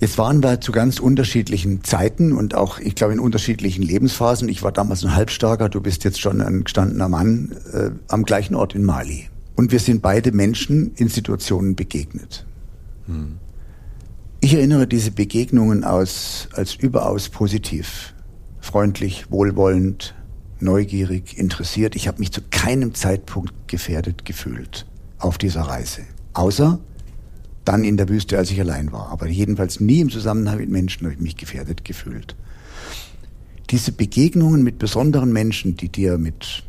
[0.00, 4.48] Jetzt waren wir zu ganz unterschiedlichen Zeiten und auch, ich glaube, in unterschiedlichen Lebensphasen.
[4.48, 8.56] Ich war damals ein Halbstarker, du bist jetzt schon ein gestandener Mann äh, am gleichen
[8.56, 9.28] Ort in Mali.
[9.54, 12.44] Und wir sind beide Menschen in Situationen begegnet.
[13.06, 13.38] Hm.
[14.40, 18.12] Ich erinnere diese Begegnungen aus, als überaus positiv,
[18.58, 20.16] freundlich, wohlwollend,
[20.62, 21.96] neugierig, interessiert.
[21.96, 24.86] Ich habe mich zu keinem Zeitpunkt gefährdet gefühlt
[25.18, 26.02] auf dieser Reise.
[26.32, 26.78] Außer
[27.64, 29.10] dann in der Wüste, als ich allein war.
[29.10, 32.34] Aber jedenfalls nie im Zusammenhang mit Menschen habe ich mich gefährdet gefühlt.
[33.70, 36.64] Diese Begegnungen mit besonderen Menschen, die dir mit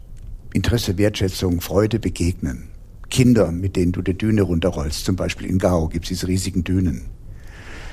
[0.54, 2.70] Interesse, Wertschätzung, Freude begegnen.
[3.10, 6.64] Kinder, mit denen du die Düne runterrollst, zum Beispiel in Gao gibt es diese riesigen
[6.64, 7.06] Dünen.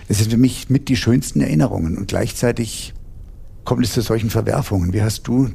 [0.08, 2.94] Das sind für mich mit die schönsten Erinnerungen und gleichzeitig
[3.64, 4.92] kommt es zu solchen Verwerfungen.
[4.92, 5.50] Wie hast du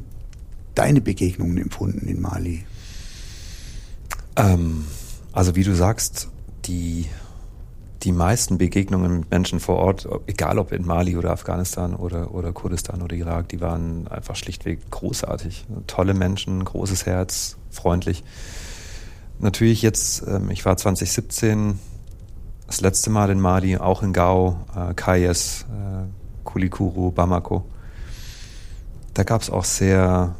[0.76, 2.64] deine Begegnungen empfunden in Mali?
[4.36, 4.84] Ähm,
[5.32, 6.28] also wie du sagst,
[6.66, 7.06] die,
[8.02, 12.52] die meisten Begegnungen mit Menschen vor Ort, egal ob in Mali oder Afghanistan oder, oder
[12.52, 15.66] Kurdistan oder Irak, die waren einfach schlichtweg großartig.
[15.86, 18.22] Tolle Menschen, großes Herz, freundlich.
[19.38, 21.78] Natürlich jetzt, ähm, ich war 2017
[22.66, 26.04] das letzte Mal in Mali, auch in Gao, äh, Kayes, äh,
[26.44, 27.64] Kulikuru, Bamako.
[29.14, 30.34] Da gab es auch sehr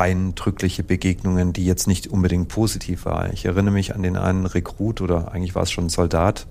[0.00, 3.32] eindrückliche Begegnungen, die jetzt nicht unbedingt positiv waren.
[3.32, 6.46] Ich erinnere mich an den einen Rekrut oder eigentlich war es schon ein Soldat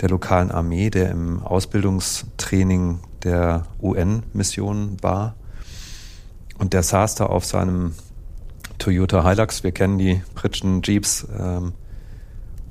[0.00, 5.34] der lokalen Armee, der im Ausbildungstraining der UN-Mission war.
[6.58, 7.94] Und der saß da auf seinem
[8.78, 11.72] Toyota Hilux, wir kennen die Pritschen Jeeps, ähm,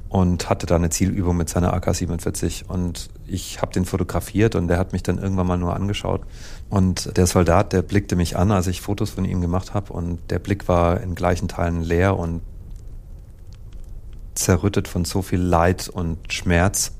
[0.10, 4.80] und hatte da eine Zielübung mit seiner AK-47 und ich habe den fotografiert und der
[4.80, 6.22] hat mich dann irgendwann mal nur angeschaut.
[6.70, 10.20] Und der Soldat, der blickte mich an, als ich Fotos von ihm gemacht habe und
[10.30, 12.42] der Blick war in gleichen Teilen leer und
[14.34, 16.94] zerrüttet von so viel Leid und Schmerz,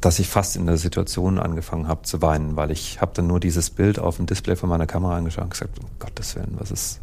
[0.00, 3.40] dass ich fast in der Situation angefangen habe zu weinen, weil ich habe dann nur
[3.40, 6.70] dieses Bild auf dem Display von meiner Kamera angeschaut und gesagt, um Gottes Willen, was
[6.70, 7.00] ist,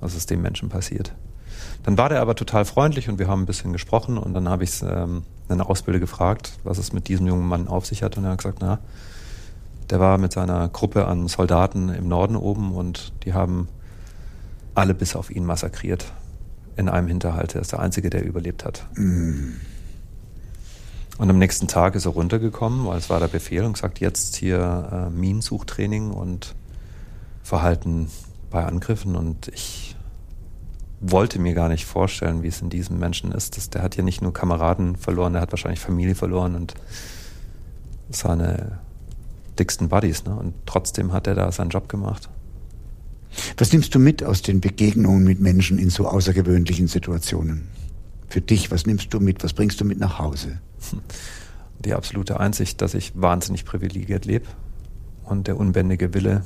[0.00, 1.14] was ist dem Menschen passiert?
[1.82, 4.64] Dann war der aber total freundlich und wir haben ein bisschen gesprochen und dann habe
[4.64, 8.24] ich ähm, einen Ausbilder gefragt, was es mit diesem jungen Mann auf sich hat und
[8.24, 8.80] er hat gesagt, na,
[9.88, 13.68] der war mit seiner Gruppe an Soldaten im Norden oben und die haben
[14.74, 16.12] alle bis auf ihn massakriert
[16.76, 17.54] in einem Hinterhalt.
[17.54, 18.86] Er ist der Einzige, der überlebt hat.
[18.94, 19.54] Mm.
[21.18, 24.36] Und am nächsten Tag ist er runtergekommen, weil es war der Befehl und gesagt, jetzt
[24.36, 26.54] hier äh, Minensuchtraining und
[27.42, 28.08] Verhalten
[28.48, 29.16] bei Angriffen.
[29.16, 29.96] Und ich
[31.00, 33.56] wollte mir gar nicht vorstellen, wie es in diesem Menschen ist.
[33.56, 36.74] Das, der hat ja nicht nur Kameraden verloren, der hat wahrscheinlich Familie verloren und
[38.10, 38.78] seine
[39.58, 40.24] dicksten Buddies.
[40.24, 40.34] Ne?
[40.34, 42.28] Und trotzdem hat er da seinen Job gemacht.
[43.56, 47.68] Was nimmst du mit aus den Begegnungen mit Menschen in so außergewöhnlichen Situationen?
[48.28, 49.42] Für dich, was nimmst du mit?
[49.42, 50.60] Was bringst du mit nach Hause?
[51.78, 54.46] Die absolute Einsicht, dass ich wahnsinnig privilegiert lebe
[55.24, 56.44] und der unbändige Wille,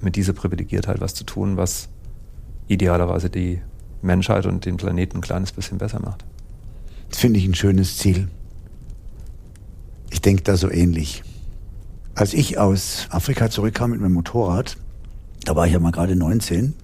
[0.00, 1.88] mit dieser Privilegiertheit was zu tun, was
[2.68, 3.60] idealerweise die
[4.02, 6.24] Menschheit und den Planeten ein kleines bisschen besser macht.
[7.10, 8.28] Das finde ich ein schönes Ziel.
[10.10, 11.22] Ich denke da so ähnlich.
[12.14, 14.76] Als ich aus Afrika zurückkam mit meinem Motorrad,
[15.44, 16.74] da war ich ja mal gerade 19,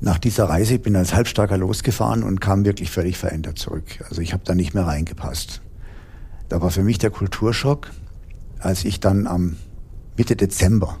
[0.00, 3.84] nach dieser Reise, ich bin als Halbstarker losgefahren und kam wirklich völlig verändert zurück.
[4.08, 5.60] Also ich habe da nicht mehr reingepasst.
[6.48, 7.90] Da war für mich der Kulturschock,
[8.60, 9.56] als ich dann am
[10.16, 10.98] Mitte Dezember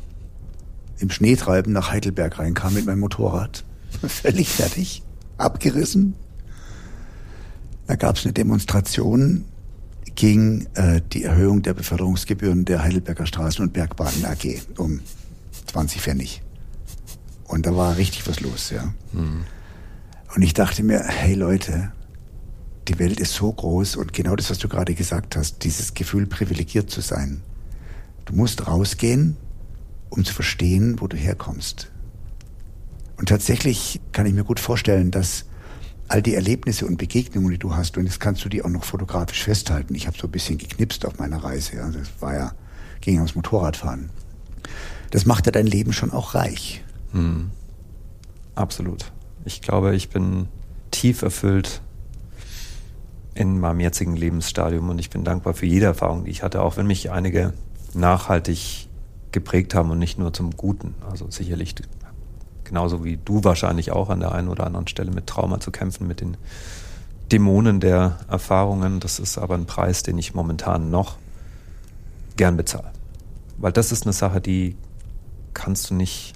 [0.98, 3.64] im Schneetreiben nach Heidelberg reinkam mit meinem Motorrad.
[4.08, 5.02] Völlig fertig,
[5.36, 6.14] abgerissen.
[7.86, 9.44] Da gab es eine Demonstration
[10.14, 15.00] gegen äh, die Erhöhung der Beförderungsgebühren der Heidelberger Straßen- und Bergbahnen AG um
[15.66, 16.42] 20 Pfennig.
[17.44, 18.92] Und da war richtig was los, ja.
[19.12, 19.44] Mhm.
[20.34, 21.92] Und ich dachte mir, hey Leute,
[22.88, 26.26] die Welt ist so groß und genau das, was du gerade gesagt hast, dieses Gefühl,
[26.26, 27.42] privilegiert zu sein.
[28.24, 29.36] Du musst rausgehen,
[30.10, 31.90] um zu verstehen, wo du herkommst.
[33.18, 35.44] Und tatsächlich kann ich mir gut vorstellen, dass
[36.06, 38.84] all die Erlebnisse und Begegnungen, die du hast, und jetzt kannst du die auch noch
[38.84, 39.94] fotografisch festhalten.
[39.94, 41.76] Ich habe so ein bisschen geknipst auf meiner Reise.
[41.76, 41.90] Ja.
[41.90, 42.52] Das war ja,
[43.00, 44.10] ging aufs Motorradfahren.
[45.10, 46.82] Das macht ja dein Leben schon auch reich.
[47.12, 47.50] Hm.
[48.54, 49.12] Absolut.
[49.44, 50.48] Ich glaube, ich bin
[50.90, 51.82] tief erfüllt
[53.34, 56.76] in meinem jetzigen Lebensstadium und ich bin dankbar für jede Erfahrung, die ich hatte, auch
[56.76, 57.52] wenn mich einige
[57.94, 58.88] nachhaltig
[59.32, 60.94] geprägt haben und nicht nur zum Guten.
[61.08, 61.74] Also sicherlich
[62.68, 66.06] genauso wie du wahrscheinlich auch an der einen oder anderen Stelle mit Trauma zu kämpfen,
[66.06, 66.36] mit den
[67.32, 69.00] Dämonen der Erfahrungen.
[69.00, 71.16] Das ist aber ein Preis, den ich momentan noch
[72.36, 72.92] gern bezahle.
[73.56, 74.76] Weil das ist eine Sache, die
[75.54, 76.34] kannst du nicht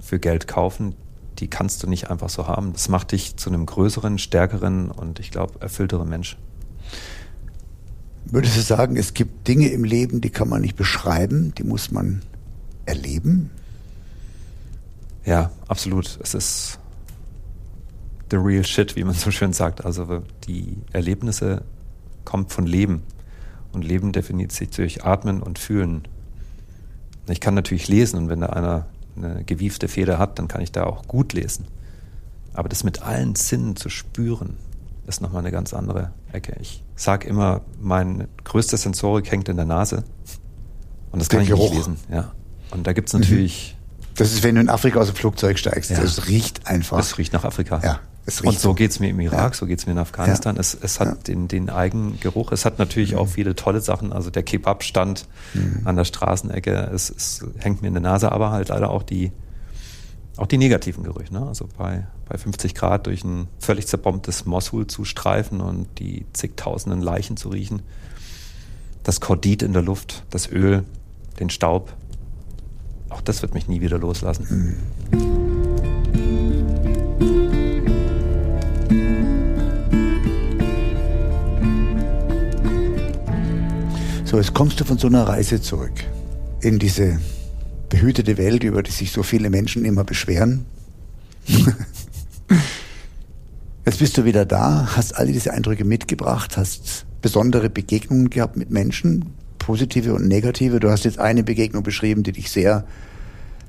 [0.00, 0.94] für Geld kaufen.
[1.38, 2.72] Die kannst du nicht einfach so haben.
[2.72, 6.38] Das macht dich zu einem größeren, stärkeren und ich glaube erfüllteren Mensch.
[8.24, 11.92] Würdest du sagen, es gibt Dinge im Leben, die kann man nicht beschreiben, die muss
[11.92, 12.22] man
[12.86, 13.50] erleben?
[15.26, 16.18] Ja, absolut.
[16.22, 16.78] Es ist
[18.30, 19.84] the real shit, wie man so schön sagt.
[19.84, 21.62] Also die Erlebnisse
[22.24, 23.02] kommen von Leben.
[23.72, 26.08] Und Leben definiert sich durch Atmen und Fühlen.
[27.28, 28.86] Ich kann natürlich lesen und wenn da einer
[29.16, 31.66] eine gewiefte Feder hat, dann kann ich da auch gut lesen.
[32.52, 34.56] Aber das mit allen Sinnen zu spüren,
[35.06, 36.56] ist nochmal eine ganz andere Ecke.
[36.60, 40.04] Ich sage immer, mein größte Sensorik hängt in der Nase.
[41.12, 41.70] Und das kann ich Geruch.
[41.70, 41.96] nicht lesen.
[42.10, 42.32] Ja.
[42.70, 43.20] Und da gibt es mhm.
[43.20, 43.75] natürlich.
[44.16, 45.90] Das ist, wenn du in Afrika aus dem Flugzeug steigst.
[45.90, 46.00] Ja.
[46.00, 46.96] Das riecht einfach.
[46.96, 47.80] Das riecht nach Afrika.
[47.82, 48.00] Ja.
[48.42, 49.56] Und so geht es mir im Irak, ja.
[49.56, 50.56] so geht es mir in Afghanistan.
[50.56, 50.60] Ja.
[50.60, 51.14] Es, es hat ja.
[51.28, 52.50] den, den Eigengeruch.
[52.50, 53.18] Es hat natürlich mhm.
[53.18, 54.12] auch viele tolle Sachen.
[54.12, 55.82] Also der Kebab-Stand mhm.
[55.84, 59.30] an der Straßenecke, es, es hängt mir in der Nase, aber halt leider auch die,
[60.36, 61.32] auch die negativen Gerüche.
[61.32, 61.46] Ne?
[61.46, 67.00] Also bei, bei 50 Grad durch ein völlig zerbombtes Mosul zu streifen und die zigtausenden
[67.00, 67.82] Leichen zu riechen.
[69.04, 70.82] Das Kordit in der Luft, das Öl,
[71.38, 71.92] den Staub.
[73.16, 74.46] Auch das wird mich nie wieder loslassen.
[74.50, 74.74] Mhm.
[84.26, 85.94] So, jetzt kommst du von so einer Reise zurück
[86.60, 87.18] in diese
[87.88, 90.66] behütete Welt, über die sich so viele Menschen immer beschweren.
[93.86, 98.70] Jetzt bist du wieder da, hast all diese Eindrücke mitgebracht, hast besondere Begegnungen gehabt mit
[98.70, 99.32] Menschen,
[99.66, 100.78] positive und negative.
[100.78, 102.84] Du hast jetzt eine Begegnung beschrieben, die dich sehr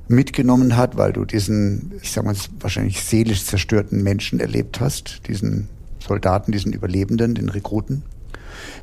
[0.08, 5.68] mitgenommen hat, weil du diesen, ich sag mal, wahrscheinlich seelisch zerstörten Menschen erlebt hast, diesen
[6.00, 8.04] Soldaten, diesen Überlebenden, den Rekruten.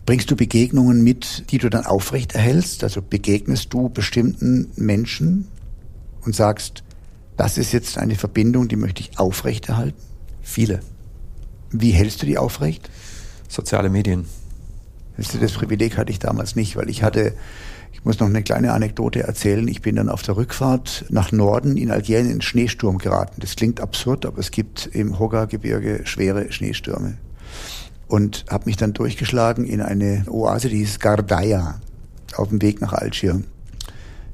[0.04, 2.82] Bringst du Begegnungen mit, die du dann aufrecht erhältst?
[2.82, 5.46] Also begegnest du bestimmten Menschen
[6.22, 6.82] und sagst,
[7.36, 10.02] das ist jetzt eine Verbindung, die möchte ich aufrechterhalten?
[10.42, 10.80] Viele.
[11.70, 12.90] Wie hältst du die aufrecht?
[13.48, 14.26] Soziale Medien.
[15.16, 17.34] Das Privileg hatte ich damals nicht, weil ich hatte,
[17.92, 19.66] ich muss noch eine kleine Anekdote erzählen.
[19.68, 23.40] Ich bin dann auf der Rückfahrt nach Norden in Algerien in Schneesturm geraten.
[23.40, 27.16] Das klingt absurd, aber es gibt im Hogga-Gebirge schwere Schneestürme.
[28.08, 31.80] Und habe mich dann durchgeschlagen in eine Oase, die hieß Gardaya,
[32.36, 33.42] auf dem Weg nach Algier.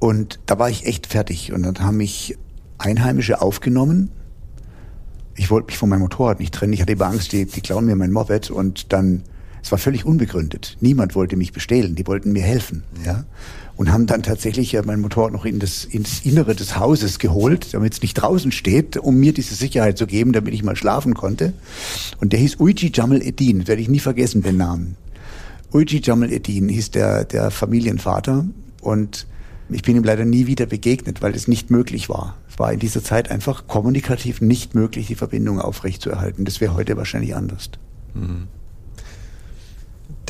[0.00, 1.52] Und da war ich echt fertig.
[1.52, 2.36] Und dann haben mich
[2.78, 4.10] Einheimische aufgenommen.
[5.36, 6.72] Ich wollte mich von meinem Motorrad nicht trennen.
[6.72, 8.50] Ich hatte immer Angst, die, die klauen mir mein Moped.
[8.50, 9.22] Und dann,
[9.62, 10.76] es war völlig unbegründet.
[10.80, 11.94] Niemand wollte mich bestehlen.
[11.94, 12.82] Die wollten mir helfen.
[13.04, 13.24] Ja.
[13.76, 17.72] Und haben dann tatsächlich ja mein Motorrad noch in das, ins Innere des Hauses geholt,
[17.72, 21.14] damit es nicht draußen steht, um mir diese Sicherheit zu geben, damit ich mal schlafen
[21.14, 21.52] konnte.
[22.20, 23.68] Und der hieß Uiji Jamal Eddin.
[23.68, 24.96] Werde ich nie vergessen, den Namen.
[25.72, 28.46] Uiji Jamal Eddin hieß der, der Familienvater.
[28.82, 29.26] Und
[29.70, 32.36] ich bin ihm leider nie wieder begegnet, weil es nicht möglich war.
[32.50, 36.44] Es war in dieser Zeit einfach kommunikativ nicht möglich, die Verbindung aufrechtzuerhalten.
[36.44, 37.70] Das wäre heute wahrscheinlich anders.
[38.14, 38.48] Mhm.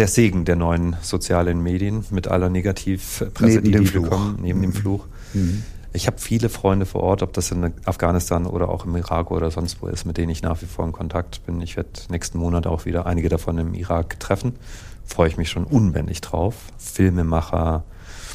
[0.01, 4.05] Der Segen der neuen sozialen Medien mit aller Negativpresse, neben die die Fluch.
[4.05, 4.63] bekommen, neben Mhm.
[4.63, 5.05] dem Fluch.
[5.35, 5.63] Mhm.
[5.93, 9.51] Ich habe viele Freunde vor Ort, ob das in Afghanistan oder auch im Irak oder
[9.51, 11.61] sonst wo ist, mit denen ich nach wie vor in Kontakt bin.
[11.61, 14.55] Ich werde nächsten Monat auch wieder einige davon im Irak treffen.
[15.05, 16.55] Freue ich mich schon unbändig drauf.
[16.79, 17.85] Filmemacher,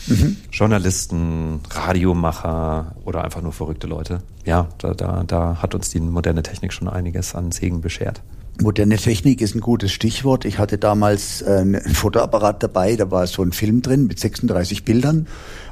[0.08, 0.38] Mhm.
[0.52, 4.22] Journalisten, Radiomacher oder einfach nur verrückte Leute.
[4.46, 8.22] Ja, da, da, da hat uns die moderne Technik schon einiges an Segen beschert.
[8.62, 10.46] Moderne Technik ist ein gutes Stichwort.
[10.46, 14.86] Ich hatte damals äh, einen Fotoapparat dabei, da war so ein Film drin mit 36
[14.86, 15.28] Bildern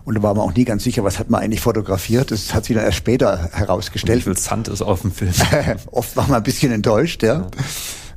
[0.06, 2.32] und da war man auch nie ganz sicher, was hat man eigentlich fotografiert.
[2.32, 4.24] Das hat sich dann erst später Wie herausgestellt.
[4.24, 5.34] viel Sand ist auf dem Film?
[5.92, 7.48] Oft war man ein bisschen enttäuscht, ja.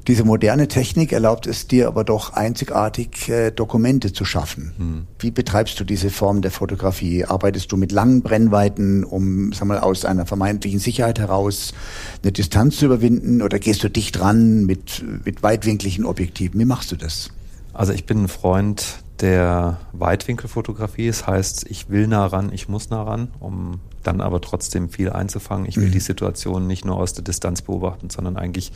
[0.07, 4.73] Diese moderne Technik erlaubt es dir aber doch einzigartig äh, Dokumente zu schaffen.
[4.79, 5.07] Hm.
[5.19, 7.25] Wie betreibst du diese Form der Fotografie?
[7.25, 11.75] Arbeitest du mit langen Brennweiten, um sag mal, aus einer vermeintlichen Sicherheit heraus
[12.23, 13.43] eine Distanz zu überwinden?
[13.43, 16.61] Oder gehst du dicht ran mit, mit weitwinkligen Objektiven?
[16.61, 17.31] Wie machst du das?
[17.75, 21.09] Also ich bin ein Freund der Weitwinkelfotografie.
[21.09, 25.11] Das heißt, ich will nah ran, ich muss nah ran, um dann aber trotzdem viel
[25.11, 25.67] einzufangen.
[25.67, 25.93] Ich will Mhm.
[25.93, 28.71] die Situation nicht nur aus der Distanz beobachten, sondern eigentlich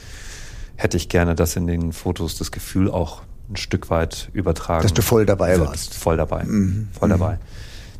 [0.81, 4.95] hätte ich gerne, dass in den Fotos das Gefühl auch ein Stück weit übertragen Dass
[4.95, 5.69] du voll dabei wird.
[5.69, 5.95] warst.
[5.95, 6.45] Voll dabei.
[6.45, 6.89] Mhm.
[6.93, 7.13] Voll Mhm.
[7.13, 7.39] dabei.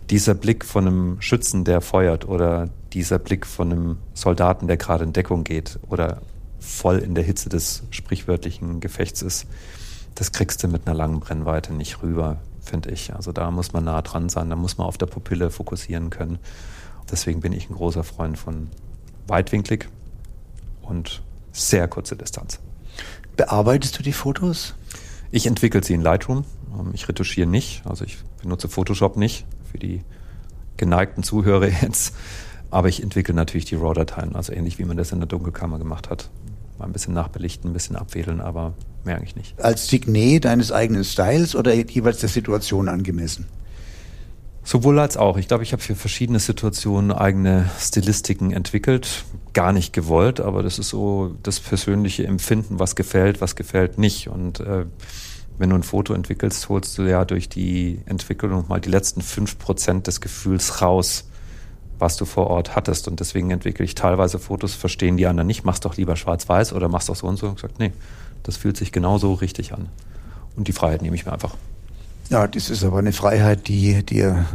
[0.09, 5.05] Dieser Blick von einem Schützen, der feuert, oder dieser Blick von einem Soldaten, der gerade
[5.05, 6.23] in Deckung geht, oder
[6.59, 9.47] voll in der Hitze des sprichwörtlichen Gefechts ist,
[10.15, 13.15] das kriegst du mit einer langen Brennweite nicht rüber, finde ich.
[13.15, 16.39] Also da muss man nah dran sein, da muss man auf der Pupille fokussieren können.
[17.11, 18.69] Deswegen bin ich ein großer Freund von
[19.27, 19.89] weitwinklig
[20.83, 22.61] und sehr kurze Distanz.
[23.37, 24.75] Bearbeitest du die Fotos?
[25.31, 26.45] Ich entwickle sie in Lightroom.
[26.79, 30.03] Ähm, Ich retuschiere nicht, also ich benutze Photoshop nicht für die
[30.77, 32.15] geneigten Zuhörer jetzt.
[32.71, 36.09] Aber ich entwickle natürlich die RAW-Dateien, also ähnlich wie man das in der Dunkelkammer gemacht
[36.09, 36.31] hat.
[36.79, 39.61] Mal ein bisschen nachbelichten, ein bisschen abwedeln, aber mehr eigentlich nicht.
[39.61, 43.47] Als Signet deines eigenen Styles oder jeweils der Situation angemessen?
[44.63, 45.37] Sowohl als auch.
[45.37, 49.25] Ich glaube, ich habe für verschiedene Situationen eigene Stilistiken entwickelt.
[49.53, 54.29] Gar nicht gewollt, aber das ist so das persönliche Empfinden, was gefällt, was gefällt nicht.
[54.29, 54.85] Und äh,
[55.59, 59.59] wenn du ein Foto entwickelst, holst du ja durch die Entwicklung mal die letzten fünf
[59.59, 61.25] Prozent des Gefühls raus,
[61.99, 63.09] was du vor Ort hattest.
[63.09, 65.65] Und deswegen entwickle ich teilweise Fotos, verstehen die anderen nicht.
[65.65, 67.49] Mach's doch lieber schwarz-weiß oder mach's doch so und so.
[67.49, 67.93] Und gesagt, nee,
[68.43, 69.89] das fühlt sich genauso richtig an.
[70.57, 71.55] Und die Freiheit nehme ich mir einfach.
[72.31, 74.47] Ja, das ist aber eine Freiheit, die dir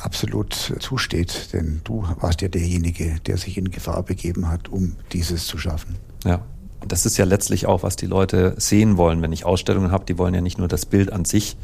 [0.00, 5.46] absolut zusteht, denn du warst ja derjenige, der sich in Gefahr begeben hat, um dieses
[5.46, 5.96] zu schaffen.
[6.24, 6.42] Ja.
[6.80, 10.04] Und das ist ja letztlich auch, was die Leute sehen wollen, wenn ich Ausstellungen habe.
[10.04, 11.56] Die wollen ja nicht nur das Bild an sich,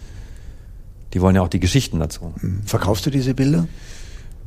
[1.12, 2.34] die wollen ja auch die Geschichten dazu.
[2.40, 2.62] Hm.
[2.64, 3.66] Verkaufst du diese Bilder?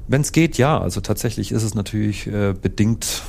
[0.08, 0.80] Wenn es geht, ja.
[0.80, 3.24] Also tatsächlich ist es natürlich äh, bedingt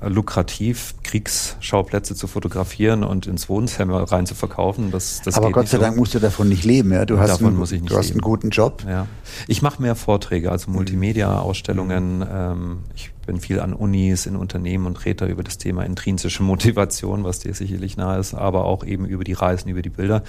[0.00, 4.90] äh, lukrativ, Kriegsschauplätze zu fotografieren und ins Wohnzimmer rein zu verkaufen.
[4.90, 5.82] Das, das aber Gott sei so.
[5.82, 6.92] Dank musst du davon nicht leben.
[6.92, 7.04] Ja?
[7.06, 8.20] Du hast, Davon einen, muss ich nicht du hast einen leben.
[8.24, 8.82] guten Job.
[8.88, 9.06] Ja.
[9.46, 12.24] Ich mache mehr Vorträge, also Multimedia-Ausstellungen.
[12.30, 16.42] Ähm, ich bin viel an Unis, in Unternehmen und rede da über das Thema intrinsische
[16.42, 20.22] Motivation, was dir sicherlich nahe ist, aber auch eben über die Reisen, über die Bilder.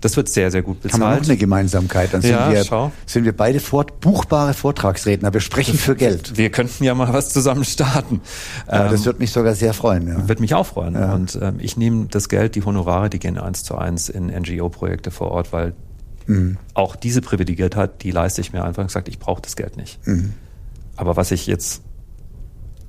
[0.00, 1.28] Das wird sehr, sehr gut Haben wir noch bezahlt.
[1.28, 2.14] eine Gemeinsamkeit?
[2.14, 2.92] Dann sind, Ja, wir, schau.
[3.04, 5.34] sind wir beide fort, buchbare Vortragsredner.
[5.34, 6.38] Wir sprechen für Geld.
[6.38, 8.22] Wir könnten ja mal was zusammen starten.
[8.68, 10.08] Ja, Ähm, das wird mich sogar sehr freuen.
[10.08, 10.25] Ja.
[10.28, 10.94] Wird mich auch freuen.
[10.94, 11.14] Ja.
[11.14, 15.10] Und ähm, ich nehme das Geld, die Honorare, die gehen eins zu eins in NGO-Projekte
[15.10, 15.74] vor Ort, weil
[16.28, 16.56] Mhm.
[16.74, 20.04] auch diese Privilegiertheit, die leiste ich mir einfach und gesagt, ich brauche das Geld nicht.
[20.08, 20.32] Mhm.
[20.96, 21.82] Aber was ich jetzt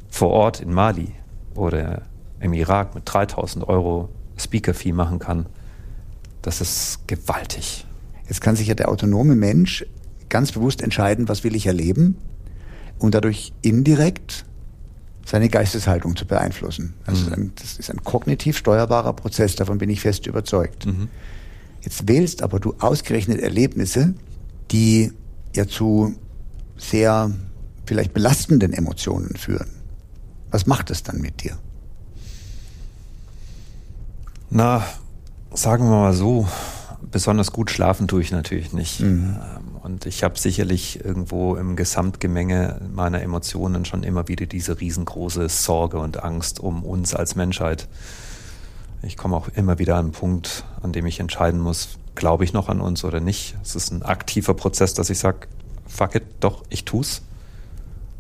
[0.10, 1.12] vor Ort in Mali
[1.54, 2.02] oder
[2.40, 5.46] im Irak mit 3000 Euro Speaker-Fee machen kann,
[6.42, 7.86] das ist gewaltig.
[8.28, 9.86] Jetzt kann sich ja der autonome Mensch
[10.30, 12.18] ganz bewusst entscheiden, was will ich erleben
[12.98, 14.46] und dadurch indirekt
[15.28, 16.94] seine Geisteshaltung zu beeinflussen.
[17.06, 17.34] Also Mhm.
[17.34, 20.86] ein, das ist ein kognitiv steuerbarer Prozess, davon bin ich fest überzeugt.
[20.86, 21.10] Mhm.
[21.82, 24.14] Jetzt wählst aber du ausgerechnet Erlebnisse,
[24.72, 25.12] die
[25.54, 26.16] ja zu
[26.78, 27.32] sehr
[27.86, 29.68] vielleicht belastenden Emotionen führen.
[30.50, 31.58] Was macht es dann mit dir?
[34.50, 34.86] Na,
[35.54, 36.48] sagen wir mal so,
[37.12, 39.02] besonders gut schlafen tue ich natürlich nicht.
[39.02, 39.36] Mhm.
[39.88, 45.98] Und ich habe sicherlich irgendwo im Gesamtgemenge meiner Emotionen schon immer wieder diese riesengroße Sorge
[46.00, 47.88] und Angst um uns als Menschheit.
[49.02, 52.52] Ich komme auch immer wieder an einen Punkt, an dem ich entscheiden muss, glaube ich
[52.52, 53.56] noch an uns oder nicht.
[53.64, 55.48] Es ist ein aktiver Prozess, dass ich sage,
[55.88, 57.22] fuck it, doch, ich tu's.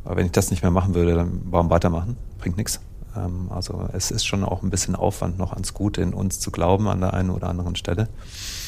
[0.06, 2.16] Aber wenn ich das nicht mehr machen würde, dann warum weitermachen?
[2.38, 2.80] Bringt nichts.
[3.18, 6.52] Ähm, also es ist schon auch ein bisschen Aufwand, noch ans Gute in uns zu
[6.52, 8.08] glauben an der einen oder anderen Stelle.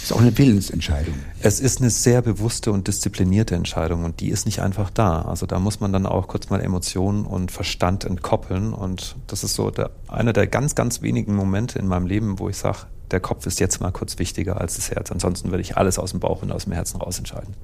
[0.03, 1.15] Ist auch eine Willensentscheidung.
[1.41, 5.21] Es ist eine sehr bewusste und disziplinierte Entscheidung und die ist nicht einfach da.
[5.23, 9.55] Also da muss man dann auch kurz mal Emotionen und Verstand entkoppeln und das ist
[9.55, 13.19] so der, einer der ganz, ganz wenigen Momente in meinem Leben, wo ich sage, der
[13.19, 15.11] Kopf ist jetzt mal kurz wichtiger als das Herz.
[15.11, 17.55] Ansonsten würde ich alles aus dem Bauch und aus dem Herzen raus entscheiden.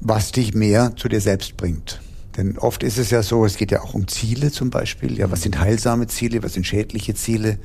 [0.00, 2.00] Was dich mehr zu dir selbst bringt.
[2.36, 5.18] Denn oft ist es ja so, es geht ja auch um Ziele zum Beispiel.
[5.18, 6.42] Ja, was sind heilsame Ziele?
[6.42, 7.58] Was sind schädliche Ziele?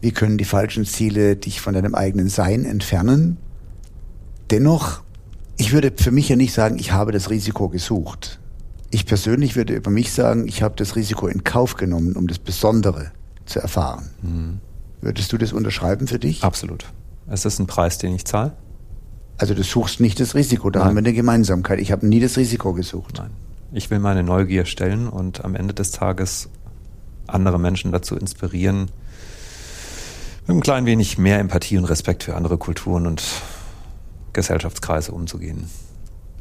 [0.00, 3.38] Wie können die falschen Ziele dich von deinem eigenen Sein entfernen?
[4.50, 5.02] Dennoch,
[5.56, 8.40] ich würde für mich ja nicht sagen, ich habe das Risiko gesucht.
[8.90, 12.38] Ich persönlich würde über mich sagen, ich habe das Risiko in Kauf genommen, um das
[12.38, 13.12] Besondere
[13.46, 14.10] zu erfahren.
[14.22, 14.60] Mhm.
[15.00, 16.42] Würdest du das unterschreiben für dich?
[16.42, 16.86] Absolut.
[17.28, 18.52] Es ist ein Preis, den ich zahle.
[19.38, 20.88] Also du suchst nicht das Risiko, da Nein.
[20.88, 21.80] haben wir eine Gemeinsamkeit.
[21.80, 23.18] Ich habe nie das Risiko gesucht.
[23.18, 23.30] Nein.
[23.76, 26.48] Ich will meine Neugier stellen und am Ende des Tages
[27.26, 28.90] andere Menschen dazu inspirieren,
[30.46, 33.22] mit ein klein wenig mehr Empathie und Respekt für andere Kulturen und
[34.32, 35.68] Gesellschaftskreise umzugehen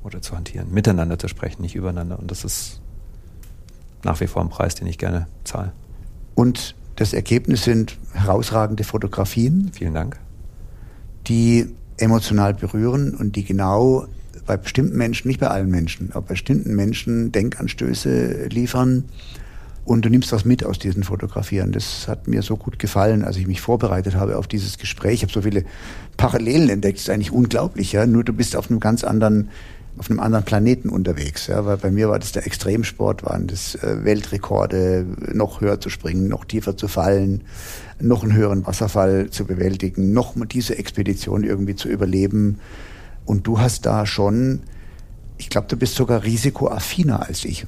[0.02, 2.18] oder zu hantieren, miteinander zu sprechen, nicht übereinander.
[2.18, 2.80] Und das ist
[4.06, 5.74] nach wie vor ein Preis, den ich gerne zahle.
[6.36, 9.72] Und das Ergebnis sind herausragende Fotografien.
[9.74, 10.18] Vielen Dank.
[11.28, 14.08] Die emotional berühren und die genau
[14.46, 19.06] bei bestimmten Menschen, nicht bei allen Menschen, aber bei bestimmten Menschen Denkanstöße liefern.
[19.86, 21.72] Und du nimmst was mit aus diesen Fotografien.
[21.72, 25.16] Das hat mir so gut gefallen, als ich mich vorbereitet habe auf dieses Gespräch.
[25.16, 25.64] Ich habe so viele
[26.18, 26.98] Parallelen entdeckt.
[26.98, 28.08] Das ist eigentlich unglaublich, ja.
[28.08, 29.50] Nur du bist auf einem ganz anderen,
[30.00, 31.68] auf einem anderen Planeten unterwegs, ja.
[31.68, 36.30] Weil bei mir war das der Extremsport, waren das äh, Weltrekorde, noch höher zu springen,
[36.30, 37.43] noch tiefer zu fallen,
[38.00, 42.58] noch einen höheren Wasserfall zu bewältigen, noch diese Expedition irgendwie zu überleben.
[43.26, 44.62] Und du hast da schon,
[45.38, 47.66] ich glaube, du bist sogar risikoaffiner als ich.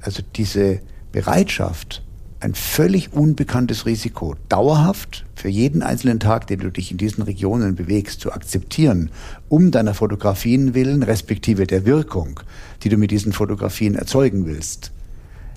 [0.00, 0.80] Also diese
[1.12, 2.02] Bereitschaft,
[2.40, 7.74] ein völlig unbekanntes Risiko dauerhaft für jeden einzelnen Tag, den du dich in diesen Regionen
[7.74, 9.10] bewegst, zu akzeptieren,
[9.50, 12.40] um deiner Fotografien willen, respektive der Wirkung,
[12.82, 14.92] die du mit diesen Fotografien erzeugen willst.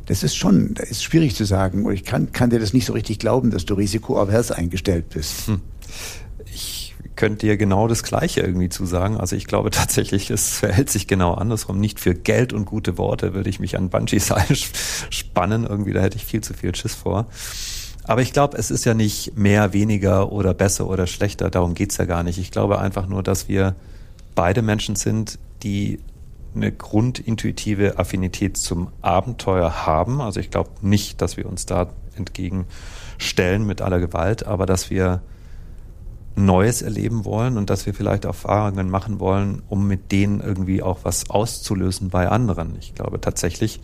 [0.07, 1.85] Das ist schon, das ist schwierig zu sagen.
[1.85, 5.47] Und ich kann, kann dir das nicht so richtig glauben, dass du risikoavers eingestellt bist.
[5.47, 5.61] Hm
[7.15, 9.17] könnte dir genau das Gleiche irgendwie zu sagen.
[9.17, 11.79] Also ich glaube tatsächlich, es verhält sich genau andersrum.
[11.79, 14.55] Nicht für Geld und gute Worte würde ich mich an Bungee-Seil
[15.09, 15.65] spannen.
[15.65, 17.27] Irgendwie, da hätte ich viel zu viel Schiss vor.
[18.05, 21.49] Aber ich glaube, es ist ja nicht mehr, weniger oder besser oder schlechter.
[21.49, 22.37] Darum geht's ja gar nicht.
[22.37, 23.75] Ich glaube einfach nur, dass wir
[24.35, 25.99] beide Menschen sind, die
[26.55, 30.21] eine grundintuitive Affinität zum Abenteuer haben.
[30.21, 35.21] Also ich glaube nicht, dass wir uns da entgegenstellen mit aller Gewalt, aber dass wir
[36.35, 40.99] Neues erleben wollen und dass wir vielleicht Erfahrungen machen wollen, um mit denen irgendwie auch
[41.03, 42.75] was auszulösen bei anderen.
[42.79, 43.79] Ich glaube tatsächlich,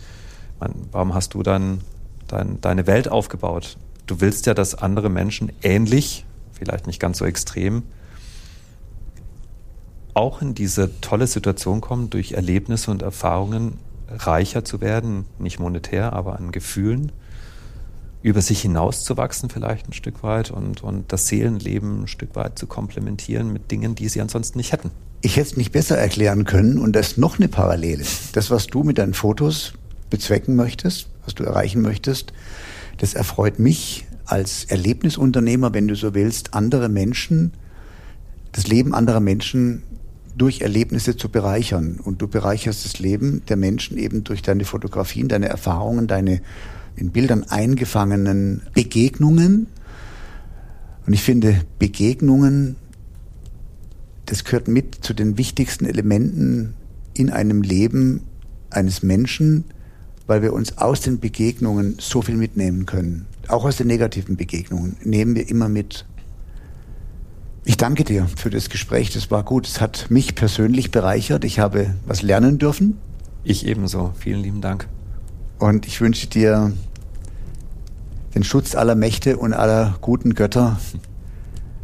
[0.60, 1.82] man, warum hast du dann
[2.28, 3.78] dein, deine Welt aufgebaut?
[4.08, 7.84] Du willst ja, dass andere Menschen ähnlich, vielleicht nicht ganz so extrem,
[10.16, 13.78] auch in diese tolle Situation kommen, durch Erlebnisse und Erfahrungen
[14.10, 17.12] reicher zu werden, nicht monetär, aber an Gefühlen
[18.22, 22.68] über sich hinauszuwachsen vielleicht ein Stück weit und, und das Seelenleben ein Stück weit zu
[22.68, 24.92] komplementieren mit Dingen, die sie ansonsten nicht hätten.
[25.22, 28.04] Ich hätte es nicht besser erklären können und das ist noch eine Parallele.
[28.34, 29.74] Das, was du mit deinen Fotos
[30.10, 32.34] bezwecken möchtest, was du erreichen möchtest,
[32.98, 37.54] das erfreut mich als Erlebnisunternehmer, wenn du so willst, andere Menschen,
[38.52, 39.84] das Leben anderer Menschen
[40.38, 42.00] durch Erlebnisse zu bereichern.
[42.02, 46.42] Und du bereicherst das Leben der Menschen eben durch deine Fotografien, deine Erfahrungen, deine
[47.00, 49.68] in Bildern eingefangenen Begegnungen.
[51.06, 52.76] Und ich finde, Begegnungen,
[54.26, 56.74] das gehört mit zu den wichtigsten Elementen
[57.14, 58.22] in einem Leben
[58.70, 59.66] eines Menschen,
[60.28, 63.26] weil wir uns aus den Begegnungen so viel mitnehmen können.
[63.48, 66.06] Auch aus den negativen Begegnungen nehmen wir immer mit.
[67.66, 69.12] Ich danke dir für das Gespräch.
[69.12, 69.68] Das war gut.
[69.68, 71.44] Es hat mich persönlich bereichert.
[71.44, 72.98] Ich habe was lernen dürfen.
[73.44, 74.14] Ich ebenso.
[74.20, 74.88] Vielen lieben Dank.
[75.58, 76.74] Und ich wünsche dir
[78.36, 80.80] den Schutz aller Mächte und aller guten Götter,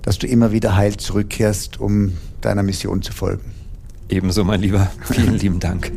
[0.02, 3.54] dass du immer wieder heil zurückkehrst, um deiner Mission zu folgen.
[4.10, 4.92] Ebenso, mein Lieber.
[5.02, 5.92] Vielen lieben Dank.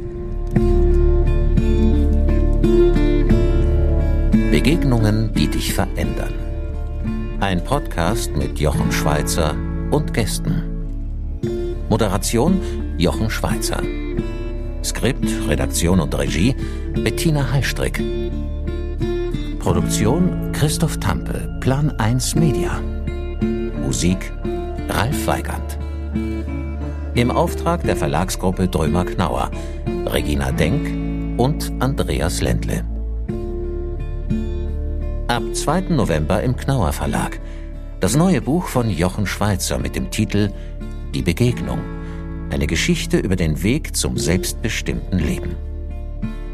[4.50, 6.32] Begegnungen, die dich verändern.
[7.40, 9.54] Ein Podcast mit Jochen Schweizer
[9.90, 10.62] und Gästen.
[11.88, 12.60] Moderation
[12.96, 13.82] Jochen Schweizer.
[14.82, 16.56] Skript, Redaktion und Regie
[17.04, 18.02] Bettina Hallstrick.
[19.68, 22.80] Produktion Christoph Tampe, Plan 1 Media.
[23.82, 24.32] Musik
[24.88, 25.78] Ralf Weigand.
[27.14, 29.50] Im Auftrag der Verlagsgruppe Drömer Knauer,
[30.06, 32.82] Regina Denk und Andreas Ländle.
[35.26, 35.80] Ab 2.
[35.90, 37.38] November im Knauer Verlag.
[38.00, 40.50] Das neue Buch von Jochen Schweizer mit dem Titel
[41.14, 41.80] Die Begegnung.
[42.48, 45.56] Eine Geschichte über den Weg zum selbstbestimmten Leben.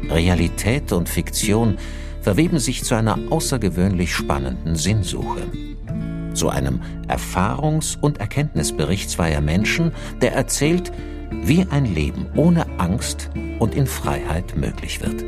[0.09, 1.77] Realität und Fiktion
[2.25, 5.43] verweben sich zu einer außergewöhnlich spannenden Sinnsuche.
[6.33, 9.91] Zu einem Erfahrungs- und Erkenntnisbericht zweier Menschen,
[10.23, 10.91] der erzählt,
[11.43, 15.23] wie ein Leben ohne Angst und in Freiheit möglich wird.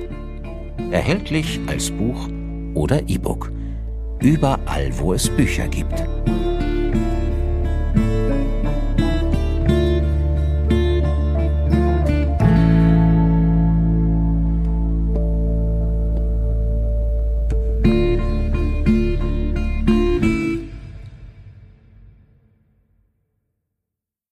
[0.89, 2.29] Erhältlich als Buch
[2.73, 3.51] oder E-Book.
[4.19, 6.03] Überall, wo es Bücher gibt.